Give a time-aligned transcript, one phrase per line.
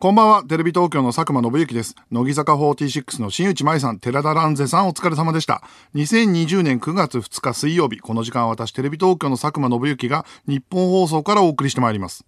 [0.00, 1.94] こんばんは、テレビ東京の佐久間信之です。
[2.10, 5.62] 乃木坂46の新内舞さん、寺田蘭世さん、お疲れ様でした。
[5.94, 12.26] 2020年9月2日水曜日、この時間は私、テレビ東京の佐久間信之が日本放送からお送りしてまいります。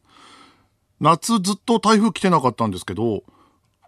[1.01, 3.25] 夏ずっと台風来てなかったんですけど、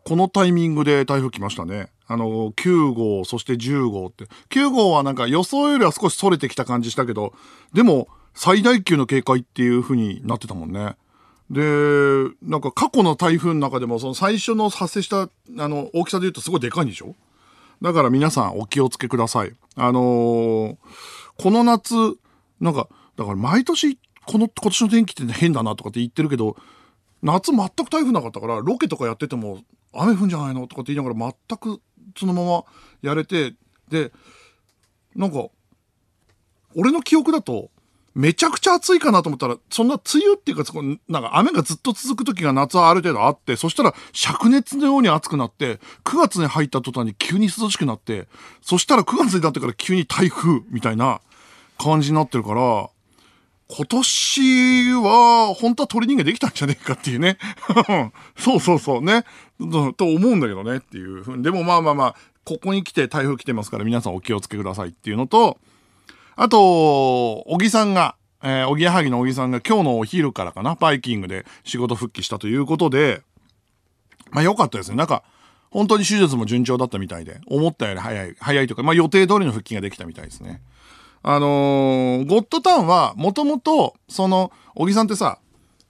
[0.05, 1.91] このタイミングで台風来ましたね。
[2.09, 4.27] あの、9号、そして10号って。
[4.51, 7.33] 9号はなんか予想よりは少し逸れてきた感じしたけど、
[7.73, 10.97] でも最大級の警戒っていう風になってたもんね。
[11.51, 15.29] で、なんか過去の台風の中でも、その最初の発生した、あ
[15.69, 17.15] の、大きさで言うとすごいでかいんでしょ？
[17.81, 19.53] だから皆さんお気をつけください。
[19.77, 20.77] あのー
[21.41, 21.95] この夏、
[22.61, 23.97] なんか、だから毎年、
[24.27, 26.57] この、今年の天気って変だなとかって言ってるけど、
[27.23, 29.63] 夏全く台風なかったから、ロケとかやってても、
[29.95, 31.81] 雨降んじゃないのとかって言いながら全く
[32.17, 32.65] そのまま
[33.03, 33.55] やれて、
[33.89, 34.13] で、
[35.15, 35.47] なんか、
[36.75, 37.71] 俺の記憶だと、
[38.19, 40.65] めちゃくちゃ暑いかなと思ったら、そんな梅雨っていうか、
[41.09, 48.27] なんか雨がずっと続く時が夏はある程度あって、そしたら灼熱のように暑くなって、9月に入った途端に急に涼しくなって、
[48.61, 51.21] そしたら9月になってから急に台風みたいな
[51.79, 52.91] 感じになってるから、
[53.69, 57.39] 今年は本当は鳥人間できたんじゃねえかっていうね。
[58.37, 59.27] そうそうそうね。
[59.97, 61.41] と思うんだけどねっていう。
[61.41, 65.59] でもまあまあまあ、ここに来て台風来てますから皆さんお気をつけくださいっていうのと、
[66.41, 73.23] あと、小木さんが、えー、おぎやはぎの小木さんが今日のお昼からかな、バイキングで仕事復帰したということで、
[74.31, 74.97] まあ良かったですね。
[74.97, 75.25] なんか、
[75.73, 80.63] 本当に手術も順調だったみたいで、思ったより早い、早いとか、まあ予定通りの復帰ができたみたいですね。
[81.25, 85.41] あのーゴッドタウンは、もともと、その、小木さんってさ、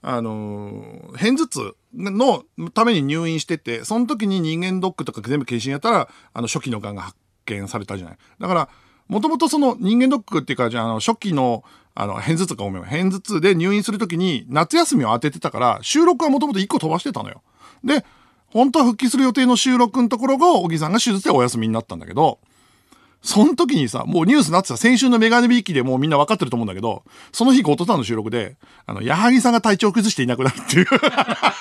[0.01, 8.17] あのー片頭痛のために入院してて、その時に人間ドックとか全部検診やったら、あの、初期の癌が発見されたじゃない。
[8.39, 8.69] だから、
[9.09, 11.63] もともとその人間ドックっていうか、じゃあ、あの、初期の、
[11.95, 17.41] あの、片頭痛かごめん、片頭痛で入院する時に夏休みを当ててたから、収録はもともと1個飛ばしてたのよ。
[17.83, 18.05] で、
[18.47, 22.39] 本当は復帰する予定の収録のところが、小木さんが手術でお休みになったんだけど、
[23.21, 30.85] その時にさ、もうニュースになってた、先週のメガネビーキでもうみんな分かってると思うんだけど、その日、ゴッドタンの収録で、あの、矢作さんが体調を崩していなくなるっていう。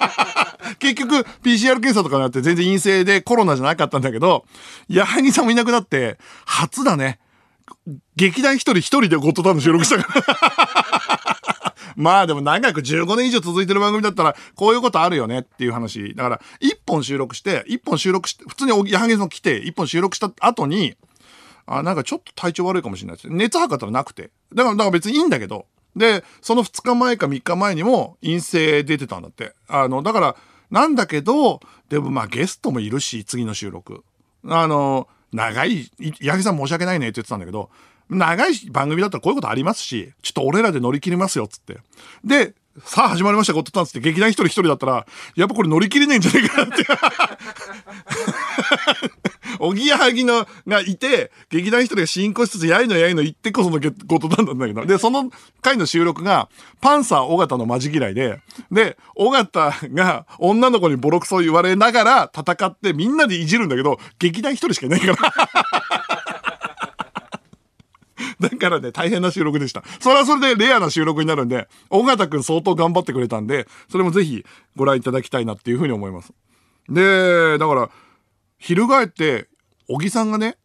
[0.78, 4.44] 結局、PCR 検査とかになって全然陰性でコロナじゃなかったんだけど、
[4.88, 7.18] 矢作さんもいなくなって、初だね。
[8.16, 11.38] 劇団一人一人でゴッドタウンの収録したから。
[11.96, 16.14] まあでも長く15年以上続いてる番組だったら、こういうことあるよねっていう話。
[16.14, 20.96] だから、1本収録して、1本収録して、普通に矢作さん来て、1本収録した後に、
[21.66, 23.28] あ、なんかちょっと体調悪いかもしれないです。
[23.30, 24.30] 熱測ったらなくて。
[24.54, 25.66] だから、だから別にいいんだけど。
[25.96, 29.54] で、その2日前か3日前にも陰性出てたんだって。
[29.66, 30.36] あの、だから、
[30.70, 34.04] なんだけど、でもまあゲストもいるし、次の収録。
[34.46, 35.90] あの、長い、
[36.20, 37.70] 八木さん申し訳ないねって言ってたんだけど、
[38.10, 41.78] 長い番組だったらこういうことありますし、ちょっと俺らで乗り切りますよ、つって。
[42.24, 45.06] で、さあ始まりました、ゴッドタンつって劇団一人一人だったら、
[45.36, 46.84] やっぱこれ乗り切れねえんじゃねえかなって。
[49.60, 54.86] おぎやはぎのがいて、劇団一人が進行しつつ、やいのやいの言ってこそのゴッドタンなんだけど。
[54.86, 55.30] で、その
[55.62, 56.48] 回の収録が、
[56.80, 58.40] パンサー尾形のマジ嫌いで、
[58.70, 65.16] で、尾形が女の子にボロクソ言われながら戦ってみんなでいじるんだけど、劇団一人しかいないから。
[68.40, 69.82] だからね、大変な収録でした。
[70.00, 74.44] それはそれでレアな収録になるんで、尾形くん相当頑張ってくれたんで、それもぜひ
[74.76, 76.32] ご覧いただきたいなっていうふうに思います。
[76.88, 77.90] で、だから、
[78.58, 79.48] 翻って、
[79.88, 80.56] 小木さんがね、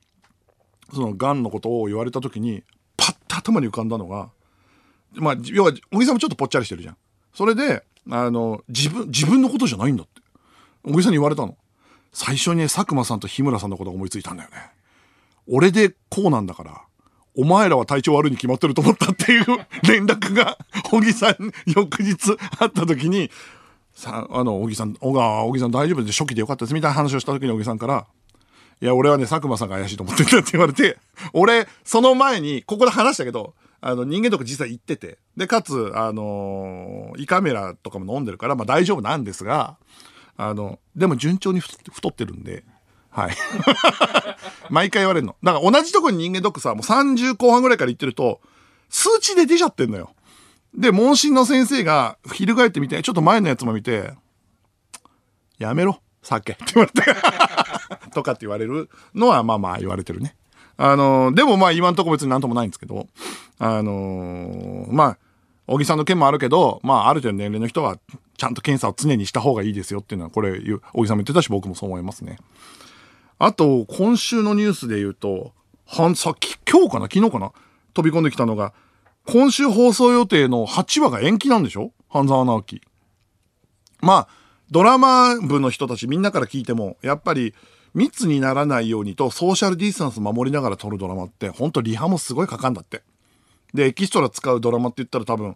[0.94, 2.64] その癌のことを言われた時に、
[2.97, 4.30] パッと頭に浮かんだのが、
[5.16, 6.97] まあ、要は、小木さんもちょっとぽっちゃりしてるじゃん。
[7.34, 10.22] それで、あの、自分、自分のことじゃないんだって。
[10.84, 11.58] 小木さんに言われたの。
[12.12, 14.58] 最初にね、佐久間さんと日村さんのことが思いついたんだよね。
[15.47, 16.81] 俺でこうなんだから、
[17.36, 19.46] お前らは体調悪いに決まってると思ったっていう
[19.84, 23.32] 連絡が、小木さん翌日あった時に、
[23.94, 28.06] さあの、小木さん、小川、小木さん大丈夫で初期でよかったですみたいな話をした時に小木さんから、
[28.82, 30.98] いや、俺はね、佐久間さんが怪しいと思ってんだって言われて、
[31.34, 39.78] 俺、その前に、ここで話したけど、あの、人間とか実際行ってて、で、かつ、あの胃カメラとかも飲んでるから、まあ大丈夫なんですが、
[40.38, 42.64] あの、でも順調に太ってるんで、
[43.14, 43.36] はい。
[44.70, 45.36] 毎回言われるの。
[45.44, 48.42] だから同じとこに人間ドックさ、もう30後半ぐらいから行ってると、
[48.90, 50.12] 数値で出ちゃってんのよ。
[50.76, 54.14] で、問診の先生が、翻ってみて、ちょっと前のやつも見て、
[55.60, 57.16] やめろ、酒って言われて、
[58.14, 60.36] とかって言われるのは、まあまあ言われてるね。
[60.76, 63.08] あのでもまあ今んとこ別になんともないんですけど、
[63.60, 65.18] あのーまあ、
[65.68, 67.98] 小木さんの件もあるけど、まあある程度年齢の人は、
[68.38, 70.60] ちゃんと検査を常にした方がいいですよっていうのは、これ、
[70.94, 72.38] 小木さんも言ってたし、僕もそう思いますね。
[73.40, 75.53] あと、今週のニュースで言うと、
[75.85, 77.06] はん、さっき、今日かな？
[77.06, 77.52] 昨日かな？
[77.94, 78.74] 飛び込んできたのが、
[79.26, 81.91] 今週放送予定の8話が延期なんでしょ？
[82.09, 82.82] 半沢直樹。
[84.02, 84.28] まあ、
[84.72, 87.53] ドラマ部の人たちみんなから聞いても、やっぱり
[87.94, 93.03] 密にならないようにとソーシャルディスタンス守りながら撮るドラマって、ほんとリハもすごいかかんだって。
[93.74, 95.56] で、エキストラ使うドラマって言ったら多分、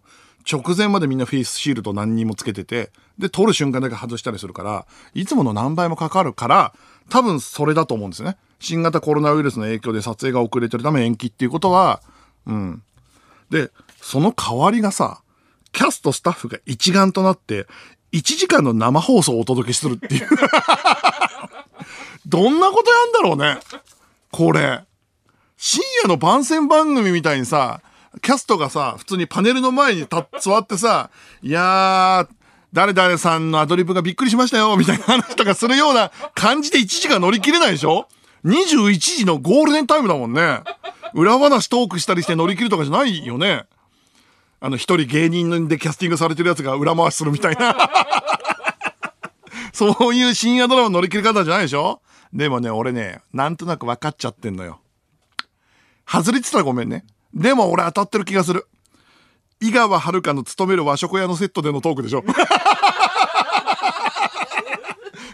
[0.50, 6.74] 直前までみんなフェイスシールド何人もつけてて、で、撮る瞬間だけ外したりするから、いつもの何倍もかかるから、
[7.10, 8.36] 多分それだと思うんですよね。
[8.60, 12.02] 新型コロナウイルスの影響で撮影が遅れてるため延期っていうことは、
[12.46, 12.82] うん。
[13.50, 13.70] で、
[14.00, 15.22] その代わりがさ、
[15.72, 17.66] キャストスタッフが一丸となって、
[18.12, 20.28] 1時間の生放送をお届けするっていう
[22.26, 23.60] どんなことやんだろうね。
[24.30, 24.84] これ。
[25.56, 27.82] 深夜の番宣番組みたいにさ、
[28.22, 30.06] キャストがさ、普通にパネルの前に
[30.40, 31.10] 座ってさ、
[31.42, 32.37] いやー、
[32.72, 38.06] 誰々さんのアドリブがびっくりしましたよ、みたいな話とかするような感じで1時間乗り切れないでしょ
[38.44, 40.60] ?21 時のゴールデンタイムだもんね。
[41.14, 43.64] 裏話トークしたりして乗り切るとかじゃないよね？
[44.60, 47.74] あの、一人芸人でキャスティングされてるやつが裏回しするみたいな。
[49.72, 52.02] そういう深夜ドラマ乗り切り方じゃないでしょ？
[52.32, 54.80] でもね、俺ね、なんとなく分かっちゃってんのよ。
[56.06, 57.04] 外れてたらごめんね。
[57.32, 58.66] でも俺当たってる気がする。
[59.60, 62.22] 井川遥の勤める和食屋のセットでのトークでしょ。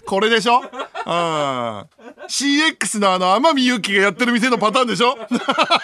[0.06, 0.61] これでしょ？
[0.61, 0.71] うん。
[2.29, 5.17] CX のあの天海祐希がやってる店のパターンでしょ？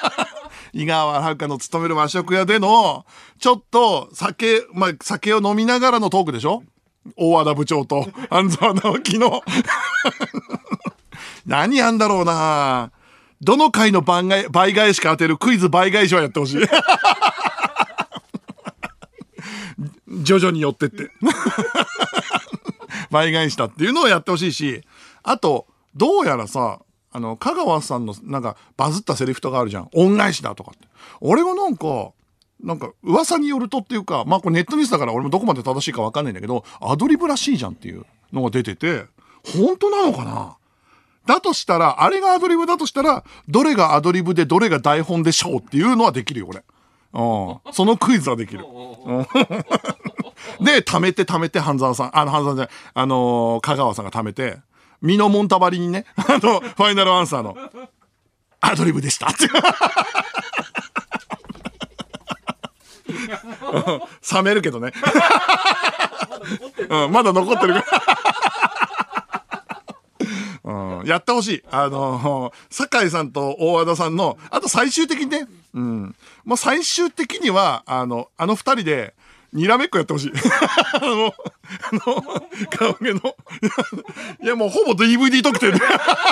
[0.73, 3.05] 井川遥の勤める和食屋での、
[3.41, 6.63] ちょっと酒、まあ、酒を飲みながらのトークでしょ？
[7.17, 9.43] 大和田部長と安沢直樹の。
[11.47, 12.91] 何やんだろうな。
[13.43, 16.61] どの回の倍倍返しか当てるクイズ倍返しはやってほしい
[20.11, 21.11] 徐々に寄ってって。
[23.11, 24.83] 倍返したっていうのをやってほしいし、
[25.23, 26.81] あと、どうやらさ、
[27.13, 29.89] あの、香川さんのなんかバズったセリフとかあるじゃん。
[29.95, 30.87] 恩返しだとかって。
[31.21, 32.13] 俺はなんか、
[32.63, 39.07] なんか噂によるとっていうか、まあこれネットニュースだから俺もどこまで正しいかわかんないんだけど、アドリブらしいじゃんっていうのが出てて、
[39.45, 40.57] 本当なのかな？
[41.27, 46.63] だとしたら、あれがアドリブだとしたら、どれがアドリブでどれが台本でしょうっていうのはできるよ、俺。
[47.13, 47.73] うん。
[47.73, 48.65] そのクイズはできる。
[50.61, 54.59] で、貯めて貯めて、半沢さん、あの、半沢じゃない、あのー、香川さんが貯めて、
[55.01, 57.57] 身のもんたばりにね、 あの、ファイナルアンサーの、
[58.61, 59.29] アドリブでした。
[64.33, 64.93] 冷めるけどね。
[66.89, 67.83] うん、まだ残ってる。
[70.65, 70.73] う
[71.05, 71.63] ん、やってほしい。
[71.71, 76.17] あの、酒井さんと大和田さんの、あと最終的にね、うん。
[76.45, 79.15] まあ、最終的には、あの、あの二人で、
[79.53, 80.33] にらめっこやってほしい。
[80.95, 81.33] あの、あ
[81.93, 82.23] の、
[82.71, 83.37] 顔毛の、
[84.43, 85.79] いやもうほぼ DVD 特典で。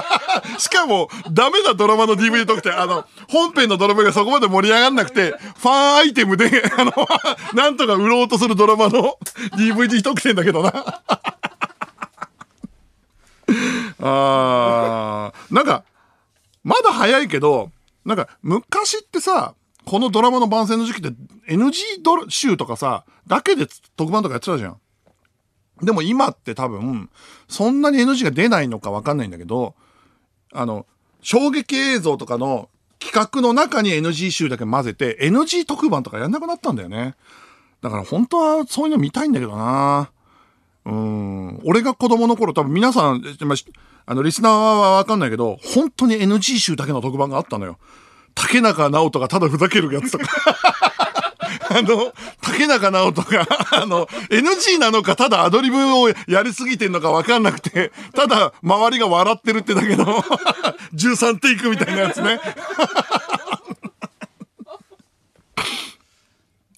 [0.58, 2.78] しかも、ダメなドラマの DVD 特典。
[2.78, 6.92] あの、本編のドラマがそこまで盛り上がんなくて、ファンアイテムで、あの、
[7.54, 9.18] なんとか売ろうとするドラマの
[9.56, 11.02] DVD 特典だけどな。
[14.00, 15.82] あー、なんか、
[16.62, 17.72] まだ早いけど、
[18.04, 19.54] なんか、昔ってさ、
[19.88, 21.16] このドラマの番宣の時期って
[21.48, 24.76] NG ドラ集とかさ、だけで特番とかやってたじゃん。
[25.82, 27.08] でも今って多分、
[27.48, 29.74] そんなに NG が出ないのかわかんないんだけど、
[30.52, 30.84] あの、
[31.22, 32.68] 衝撃映像とかの
[32.98, 37.14] 企画の中に NG 集だけ混ぜて、NG 特番とかやんなくなったんだよね。
[37.80, 40.10] だから本当はそういうの見たいんだけどな
[40.84, 41.60] うん。
[41.64, 43.22] 俺が子供の頃多分皆さん、
[44.04, 47.78] あの、リスナーはわかんないけど、本当に NG 集だけの特番があったのよ。
[48.38, 50.26] 竹中直人がただふざけるやつとか。
[51.70, 60.22] あの、竹中直人が、あの、NG なのか、ただアドリブをやりすぎてんのかわかんなくて、ただ周りが笑ってるってだけの、
[60.94, 62.40] 13テイクみたいなやつね。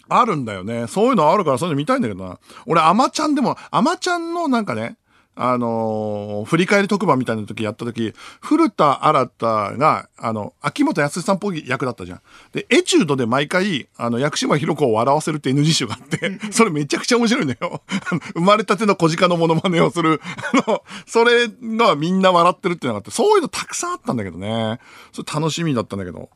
[0.09, 0.89] あるんだよね。
[0.89, 2.39] そういうのあるから、そういうの見たいんだけどな。
[2.67, 4.97] 俺、アマちゃんでも、アマちゃんのなんかね、
[5.43, 9.47] あのー、振り返り特番みたいな時やった時、古田新太
[9.79, 12.21] が、あの、秋元康さんっぽい役だったじゃん。
[12.53, 17.81] で、エチュードで毎回、あの、薬師丸ひろ子を笑わせるって NG 集があって、 それめちゃくちゃ面白いんだよ。
[18.37, 20.21] 生まれたての小鹿のモノマネをする。
[20.53, 24.79] あの、それがみんな笑ってるっていうのがあって、そういうのたくさんあったんだけどね。
[25.13, 26.29] それ楽しみだったんだけど。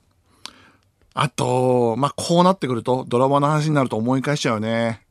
[1.13, 5.03] あと、まあ、こうなってくると、ドラマの話になると思い返しちゃうね。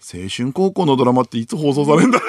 [0.00, 2.20] 青春高校のドラマっていつ放送されるんだ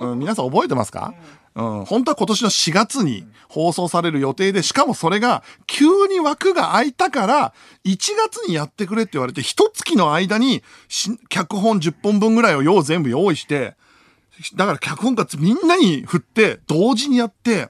[0.00, 1.14] うん、皆さん覚えてますか、
[1.54, 7.54] うん、本当は今年の4月に放送される予定で、しかもそれが急に枠が空いたから、
[7.84, 10.62] 1月にやってくれって言われて、一月の間に
[11.28, 13.76] 脚本10本分ぐらいを用全部用意して、
[14.54, 17.68] だから脚本家みんなに振って、同時にやって、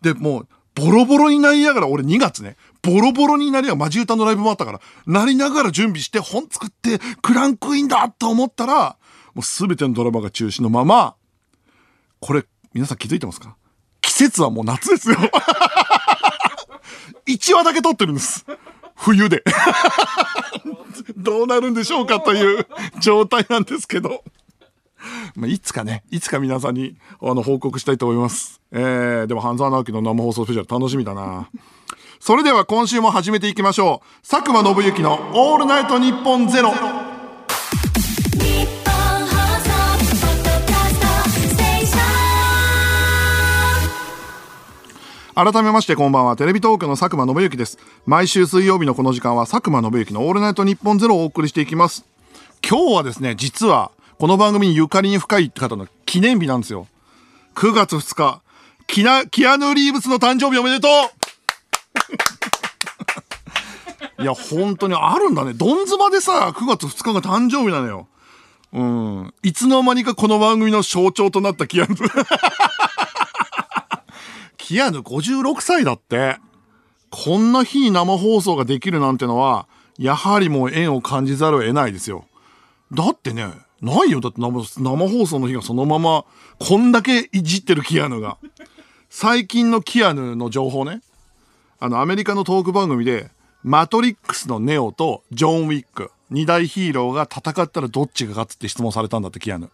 [0.00, 8.96] で、もう、ボロボロになりながら、俺2月ね、ボロボロになりながら、マジ歌のライブもあったから、なりながら準備して、本作って、クランクインだと思ったら、
[9.34, 11.16] もう全てのドラマが中止のまま、
[12.20, 13.56] これ、皆さん気づいてますか？
[14.00, 15.16] 季節はもう夏ですよ。
[17.26, 18.46] 1話だけ撮ってるんです。
[18.96, 19.42] 冬で。
[21.16, 22.66] どうなるんでしょうかという
[23.00, 24.24] 状態なんですけど。
[25.36, 28.60] まあ、いつかね、いつか皆さんにあの報告したいと思います。
[28.72, 31.48] えー、でも半沢直樹の生放送スペシャル楽しみだな。
[32.18, 34.28] それでは今週も始めていきましょう。
[34.28, 36.72] 佐久間信之のオールナイトニッポンゼロ。
[45.38, 46.34] 改めましてこんばんは。
[46.34, 47.78] テレビ東京の佐久間信之です。
[48.06, 52.04] 毎週水曜日のこの時間は佐久間信之のオールナイトニッポンゼロをお送りしていきます。
[52.68, 56.88] 今日はですね実はこの番組にゆかりに深い方の記念日なんですよ。
[57.54, 58.42] 9月2日
[58.88, 60.88] キナキアヌ・リーブスの誕生日おめでと
[64.18, 64.22] う!
[64.24, 65.52] いや本当にあるんだね。
[65.54, 68.08] ドンズバでさ9月2日が誕生日なのよ。
[68.72, 69.32] うん。
[69.44, 71.94] いつの間にかこの番組の象徴となったキアヌ
[74.68, 76.36] キアヌ56歳だって。
[77.08, 82.26] こんな日に生放送ができるなんてのは、やはりもう縁を感じざるを得ないですよ。
[82.92, 83.46] だってね、
[83.80, 84.20] ないよ。
[84.20, 86.26] だって生放送の日がそのまま、
[86.58, 88.36] こんだけいじってるキアヌが。
[89.08, 91.00] 最近のキアヌの情報ね。
[91.80, 93.30] あの、アメリカのトーク番組で、
[93.62, 99.70] マトリックスのネオとジョン・ウィック、二大ヒーローが戦ったらどっちが勝つって質問されたんだって、キアヌ。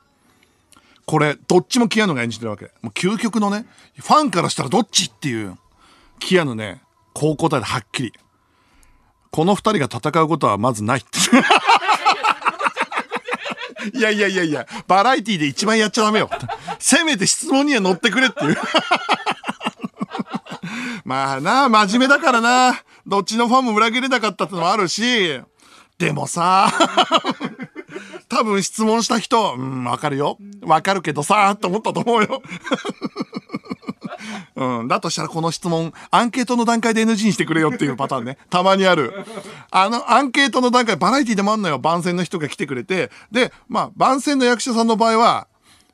[1.07, 2.71] これ、どっちもキアヌが演じてるわけ。
[2.81, 3.67] もう究極のね、
[3.99, 5.59] ファンからしたらどっちっていう、
[6.19, 6.83] キアヌね、
[7.13, 8.13] こう答えではっきり。
[9.31, 11.09] この二人が戦うことはまずないって。
[13.93, 16.31] いやいやいやいや、バラエティで一番やっちゃダメよ。
[16.79, 18.57] せめて質問には乗ってくれっていう。
[21.05, 22.83] まあな、真面目だからな。
[23.07, 25.39] どっちのファンも裏切れなかったってのもあるし、
[25.99, 26.73] でもさ、
[28.35, 30.39] 多分質問した人、うん、わかるよ。
[30.63, 32.43] わかるけどさ、と思ったと思うよ。
[34.57, 34.89] うん。
[34.89, 38.39] だとしたらこの質問、アンケートの段階で NG にしてくれよっていうパターンね。
[38.51, 39.25] たまにある。
[39.71, 41.79] あの、アンケートの段階、バラエティでもあんのよ。
[41.79, 43.13] 番宣の人が来てくれて。
[43.31, 45.47] で、まあ、番宣の役者さんの場合は、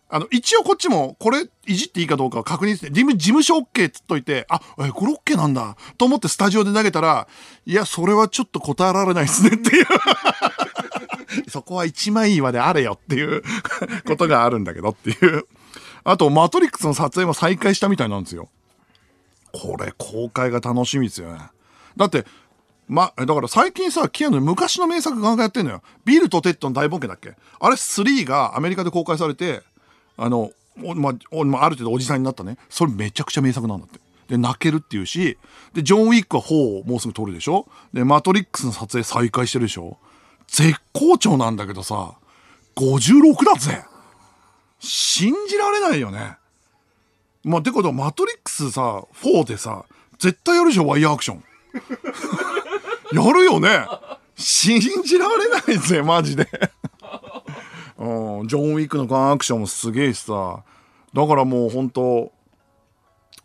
[0.09, 5.77] あの、一応こっちも、これ、いじっていいかどうかを確認して、事務、事務所 OK っつっといて、あ、え、これ OK なんだ。
[5.99, 7.29] と思ってスタジオで投げたら、
[7.65, 9.87] いや、それはちょっと答えられないですねっていう
[11.49, 13.43] そこは一枚岩であれよっていう
[14.07, 15.45] ことがあるんだけどっていう。
[16.05, 18.49] あと、マトリックスの撮影も再開したみたいなんですよ。
[19.53, 21.41] これ、公開が楽しみですよね。
[21.97, 22.25] だって、
[22.89, 25.83] ま、だから最近さ、キアヌ昔の名作ガンガンやってんのよ。
[26.05, 27.35] ビルとテッドの大冒険だっけ？
[27.61, 29.63] あれ3がアメリカで公開されて、
[30.17, 30.51] あの、
[30.97, 32.57] まあ、ある程度おじさんになったね。
[32.69, 34.01] それめちゃくちゃ名作なんだって。
[34.29, 35.37] で、泣けるっていうし、
[35.75, 37.69] で、ジョン・ウィックは4をもうすぐ撮るでしょ？
[37.93, 39.99] で、マトリックスの撮影再開してるでしょ？
[40.50, 42.14] 絶好調なんだけどさ、
[42.76, 43.85] 56だぜ。
[44.80, 46.37] 信じられないよね。
[47.45, 49.85] まあ、てことは、マトリックスさ、4でさ、
[50.19, 51.45] 絶対やるでしょ、ワイヤーアクション。
[53.12, 53.87] やるよね。
[54.37, 56.49] 信じられないぜ、マジで。
[57.99, 60.62] うん、ジョン・ウィックのガンアクションもすげえしさ。
[61.12, 62.33] だからもう本当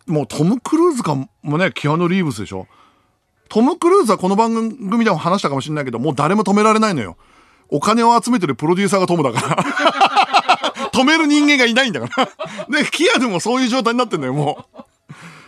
[0.08, 2.68] もうトム・クルーズかもねキアヌ・リーブスでしょ。
[3.50, 7.18] トム・クルーズはこの番組でも話したかもしれないけどもう誰も止められないのよ。
[7.70, 10.86] お金を集めてるプロデューサーがトムだから。
[10.94, 12.30] 止める人間がいないんだから。
[12.70, 14.82] でキアヌもそういう状態になってんのよもう。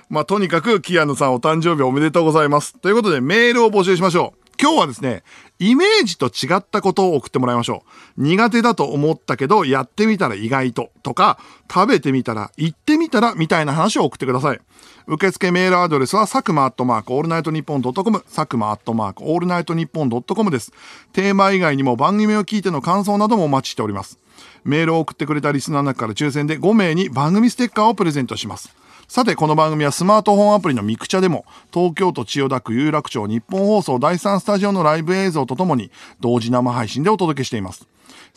[0.09, 2.73] まあとにかくキアヌさんお誕生日おめでとうございます。
[2.79, 4.47] ということでメールを募集しましょう。
[4.59, 5.23] 今日はですね、
[5.59, 7.83] イメージと違ったことを送ってもらいましょ
[8.17, 8.23] う。
[8.23, 11.37] 苦手だと思ったけど、やってみたら意外と、とか、
[11.71, 14.59] 食べてみたら、行ってみたら、みたいな話を送ってください。
[15.09, 20.73] 受付メールアドレスは、佐久間アットマークオールナイトニッポンドットコム、佐久間アットマークオールナイトニッポンドットコムです。
[21.13, 24.19] テーマ以外にも番組を聞いての感想などもお待ちしております。
[24.65, 28.75] メールを送ってくれたリスナーの中から抽選で5名に番組ステッカーをプレゼントします。
[29.07, 37.87] さてこの番組はスマートフォンアプリのミクチャでも東京都千代田区有楽町ニッポン放送第3スタジオのライブ映像とともに同時生配信でお届けしています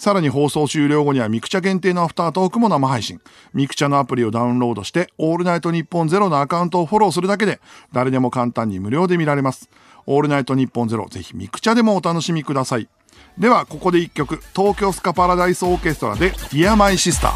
[0.01, 3.21] さらに放送終了後にはミクチャ限定のアフタートークも生配信
[3.53, 7.61] ミクチャのアプリをダウンロードしてオールナイトニッポンゼロのアカウントをフォローするだけで
[7.93, 9.69] 誰でも簡単に無料で見られます
[10.07, 12.89] オールナイトニッポンゼロぜひミクチャでもお楽しみください
[13.37, 17.29] ではここで1曲東京スカパラダイスオーケストラで「Dear My Sister」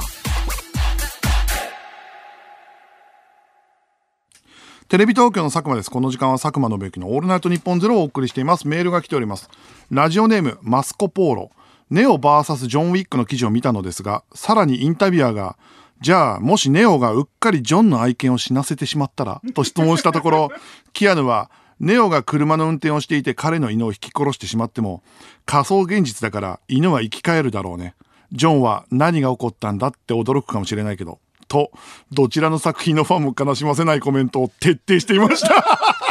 [4.89, 5.91] テレビ東京の佐久間です。
[5.91, 8.69] この時間は佐久間宣行のオールナイトニッポンゼロをお送りしています。
[8.69, 9.51] メールが来ております。
[9.91, 11.51] ラジオネーム、マスコポーロ。
[11.95, 15.57] ネオ VS ジョン・ウィックの記事を見たのですが、さらにインタビュアーが、
[16.01, 20.51] じゃあ、もしネオがうっかりジョンの愛犬を死なせてしまったらと質問したところ、
[20.93, 25.05] キアヌは、ネオが車の運転をしていて彼の犬を引き殺してしまっても、
[25.47, 27.95] 仮想現実だから犬は生き返るだろうね。
[28.33, 31.71] ジョンは何が起こったんだって驚くかもしれないけど、と、
[32.11, 35.65] どちらの作品のファンも悲しませないコメントを徹底していました。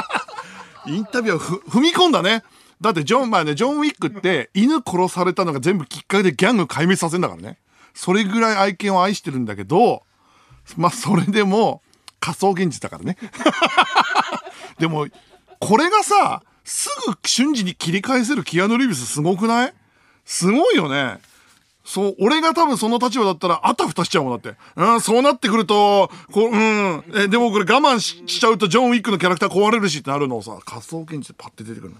[0.87, 2.43] インタビューをふ踏み込んだね。
[2.83, 7.57] だってジョン、まあね、ジョン・ウィックって犬殺されたのが全部きっかけでギャング壊滅させんだからね。
[7.93, 10.03] それぐらい愛犬を愛してるんだけど、
[10.75, 11.81] まあそれでも
[12.19, 13.17] 仮想現実だからね。
[14.79, 15.07] でも、
[15.59, 19.73] これがさ、すぐ瞬時に切り返せるキアヌ・リーブスすごくない？
[20.25, 21.19] すごいよね。
[21.85, 24.57] そう、俺が多分その立場だったら、あたふたしちゃうもんだって。
[24.77, 31.97] うん、そうなってくると、こう、うん、え、でもこれ我慢しちゃうとジョン・ウィックのキャラクター壊れるしってなるのをさ、仮想現実でパッて出てくるの。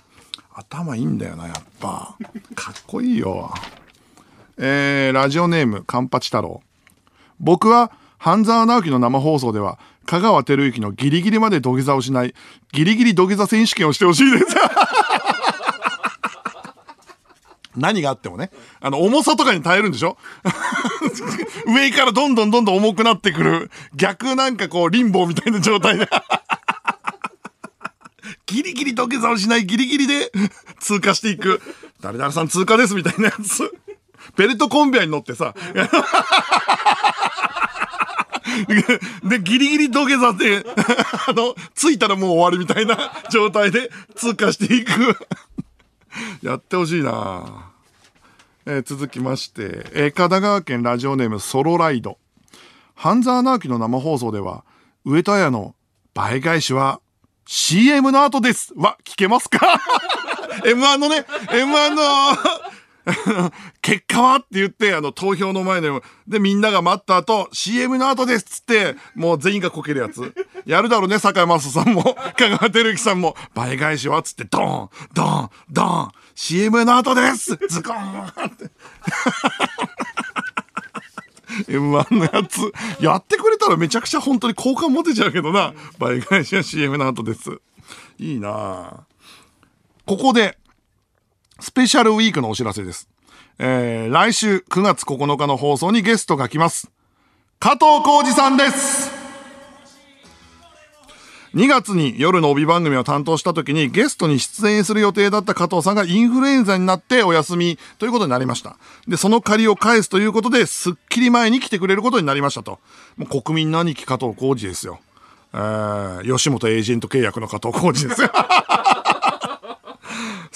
[0.55, 2.15] 頭いいんだよな、やっぱ。
[2.55, 3.53] かっこいいよ。
[4.57, 6.62] えー、ラジオネーム、カンパチ太郎。
[7.39, 12.33] 僕は、半沢直樹の生放送では、香川照之のギリギリまで土下座をしない、
[12.72, 14.45] ギリギリ土下座選手権をしてほしいです。
[17.75, 18.51] 何があってもね。
[18.81, 20.17] あの、重さとかに耐えるんでしょ？
[21.65, 23.72] 上からどんどんどんどん重くなってくる。
[23.95, 26.07] 逆なんかこう、リンボーみたいな状態で。
[28.53, 30.31] ギリギリ土下座をしないギリギリで
[30.79, 31.60] 通過していく。
[32.01, 33.72] 誰々さん通過ですみたいなやつ。
[34.38, 35.55] ベルトコンベアに乗ってさ。
[39.24, 40.63] で、ギリギリ土下座で、
[41.27, 45.17] あの、着いたらもう終わりみたいな状態で通過していく。
[46.43, 47.72] やってほしいな
[48.67, 52.19] えー続きまして、えー神奈川県ラジオネームソロライド。
[52.93, 54.63] 半沢直樹の生放送では、
[55.05, 55.74] 上戸彩の
[56.13, 57.01] 倍返しは
[57.45, 58.73] CM の後です。
[58.75, 59.59] は聞けますか
[60.65, 62.01] ?M1 のね、M1 の。
[63.81, 64.35] 結果は？
[64.38, 65.89] って言って、あの、投票の前で、
[66.27, 68.45] で、みんなが待った後、CM の後です。
[68.45, 70.33] っつって、もう全員がこけるやつ。
[70.65, 74.19] やるだろうね、坂井正さんも、 香川照之さんも、倍返しは？
[74.19, 77.57] っつって、ドーン、ドーン、ドーン、CM の後です。
[77.67, 78.71] ズコーンって。
[81.67, 82.60] M1 のやつ、
[83.00, 85.73] やってくれたらめちゃくちゃ本当に好感持てちゃうけどな。
[85.99, 87.60] 倍返しは CM の後です。
[88.17, 89.04] いいなあ
[90.06, 90.58] ここで、
[91.60, 93.10] スペシャルウィークのお知らせです。
[93.60, 96.91] えー、来週9月9日の放送にゲストが来ます。
[97.60, 99.22] 加藤浩二さんです
[101.55, 108.77] 2月に夜の帯番組を担当した時にゲストに出演する予定だった加藤さんがインフルエンザになってお休みということになりました。
[109.07, 112.79] で、その借りを返すということで、すっきり前に来てくれることになりましたと。
[113.17, 114.99] もう国民の兄貴加藤浩二ですよ。
[115.53, 118.31] えー、吉本エージェント契約の加藤浩二ですよ。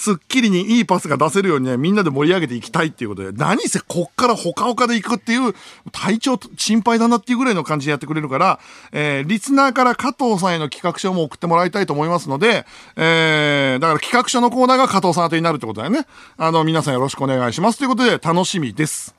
[0.08, 5.54] すっきりにいいパスが出せるようにね、みんなで盛り上げていきたいっていうことで、何せこっからほかほかで行くっていう、
[5.92, 8.60] 体調心配だなっていうぐらいの感じでやってくれるから、
[8.94, 12.66] えー、リスナーから加藤さんへの企画書も送ってもらいたいと思いますので、
[12.96, 16.06] えー、だから企画書のコーナーが加藤さん宛てになるってことだよね。
[16.38, 19.14] あの、皆さんよろしくお願いしますということで、楽しみです。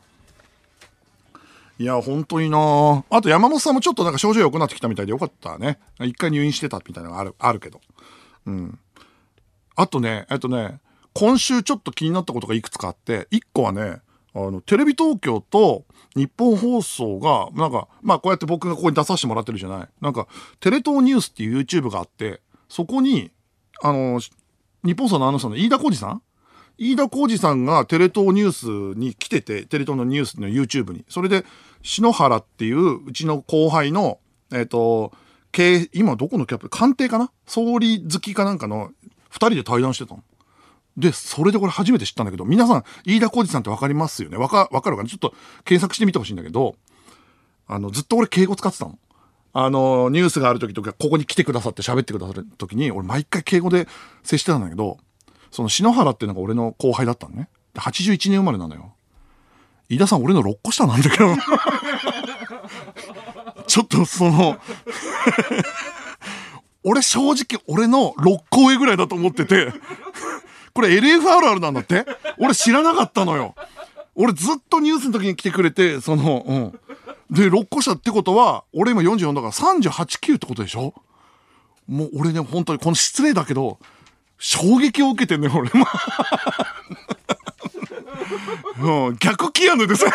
[1.79, 5.79] いや、本当になあと山本さんもちょっとなんか症状良くなってきたみたいでよかったね。
[6.01, 7.81] 一回入院してたみたいなのがある、あるけど。
[8.47, 8.79] うん
[9.81, 10.81] あとね、えっとね、
[11.15, 14.01] 今週ちょっと気になったことがいくつかあって、一個はね、
[14.35, 15.85] あの、テレビ東京と
[16.17, 19.89] 日本放送が、なんか、まあこうやって僕がここに出させてもらってるじゃない。
[20.01, 20.27] なんか、
[20.59, 23.31] テレ東ニュースっていう YouTube があって、そこに、
[23.81, 24.19] あの、
[24.85, 26.23] 日本放送のアナウンサーの飯田浩二さん？
[26.77, 31.05] 飯田浩二さんがテレ東ニュースに来てて、テレ東のニュースの YouTube に。
[31.09, 31.45] それで、
[31.83, 34.19] 篠原っていううちの後輩の、
[34.53, 35.13] えっ、と、
[35.93, 37.31] 今どこのキャップ官邸かな？
[37.47, 38.91] 総理好きかなんかの
[39.29, 40.23] 二人で対談してたの。
[40.97, 44.37] で、それでこれ初めて知ったんだけど、皆さん、飯田浩二さんってわかりますよね？
[44.37, 45.09] わか、わかるかな？
[45.09, 45.33] ちょっと
[45.65, 46.75] 検索してみてほしいんだけど、
[47.67, 48.99] あの、ずっと俺敬語使ってたの。
[49.53, 53.87] あの、ニュースがある時とか、ここに来てくださって喋ってくださる時に、俺毎回敬語で
[54.23, 54.99] 接してたんだけど、
[55.51, 57.49] その篠原っていうのが俺の後輩だったのね。
[57.75, 58.95] 81年生まれなのよ。
[59.89, 61.35] 飯田さん俺の6個下なんだけど。
[63.67, 64.59] ちょっとその、
[66.89, 69.73] 俺正直俺の6個上ぐらいだと思ってて、
[70.73, 72.07] これ LFRR なんだって？
[72.39, 73.55] 俺知らなかったのよ。
[74.15, 76.73] 俺ずっとニュースの時に来てくれて、その、うん。
[77.31, 80.95] で、6個下ってことは、俺今44だから38、9ってことでしょ？
[81.87, 83.79] もう俺ね、本当にこの失礼だけど、
[84.39, 85.87] 衝撃を受けてんね、俺も。
[89.09, 90.05] うん、逆キアヌです。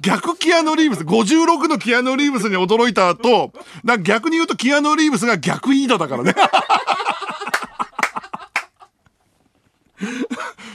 [0.00, 6.34] 逆キアヌ・リーブス、56のキアヌ・リーブスに驚いた後、な逆に言うとキアヌ・リーブスが逆イーダだからね。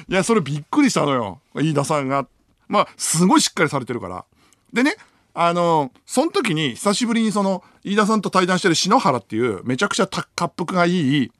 [0.09, 1.39] いや、それびっくりしたのよ。
[1.55, 2.27] 飯田さんが。
[2.67, 4.25] まあ、すごいしっかりされてるから。
[4.73, 4.97] でね、
[5.33, 11.31] あの、その時に久しぶりにその、飯田さんと対談してる篠原っていう、めちゃくちゃ滑腹がいい、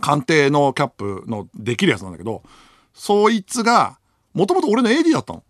[0.00, 2.42] 官邸のキャップのできるやつなんだけど、
[2.94, 3.98] そいつが、
[4.32, 5.42] もともと俺の AD だったの。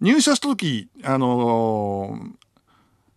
[0.00, 2.30] 入社した時、あのー、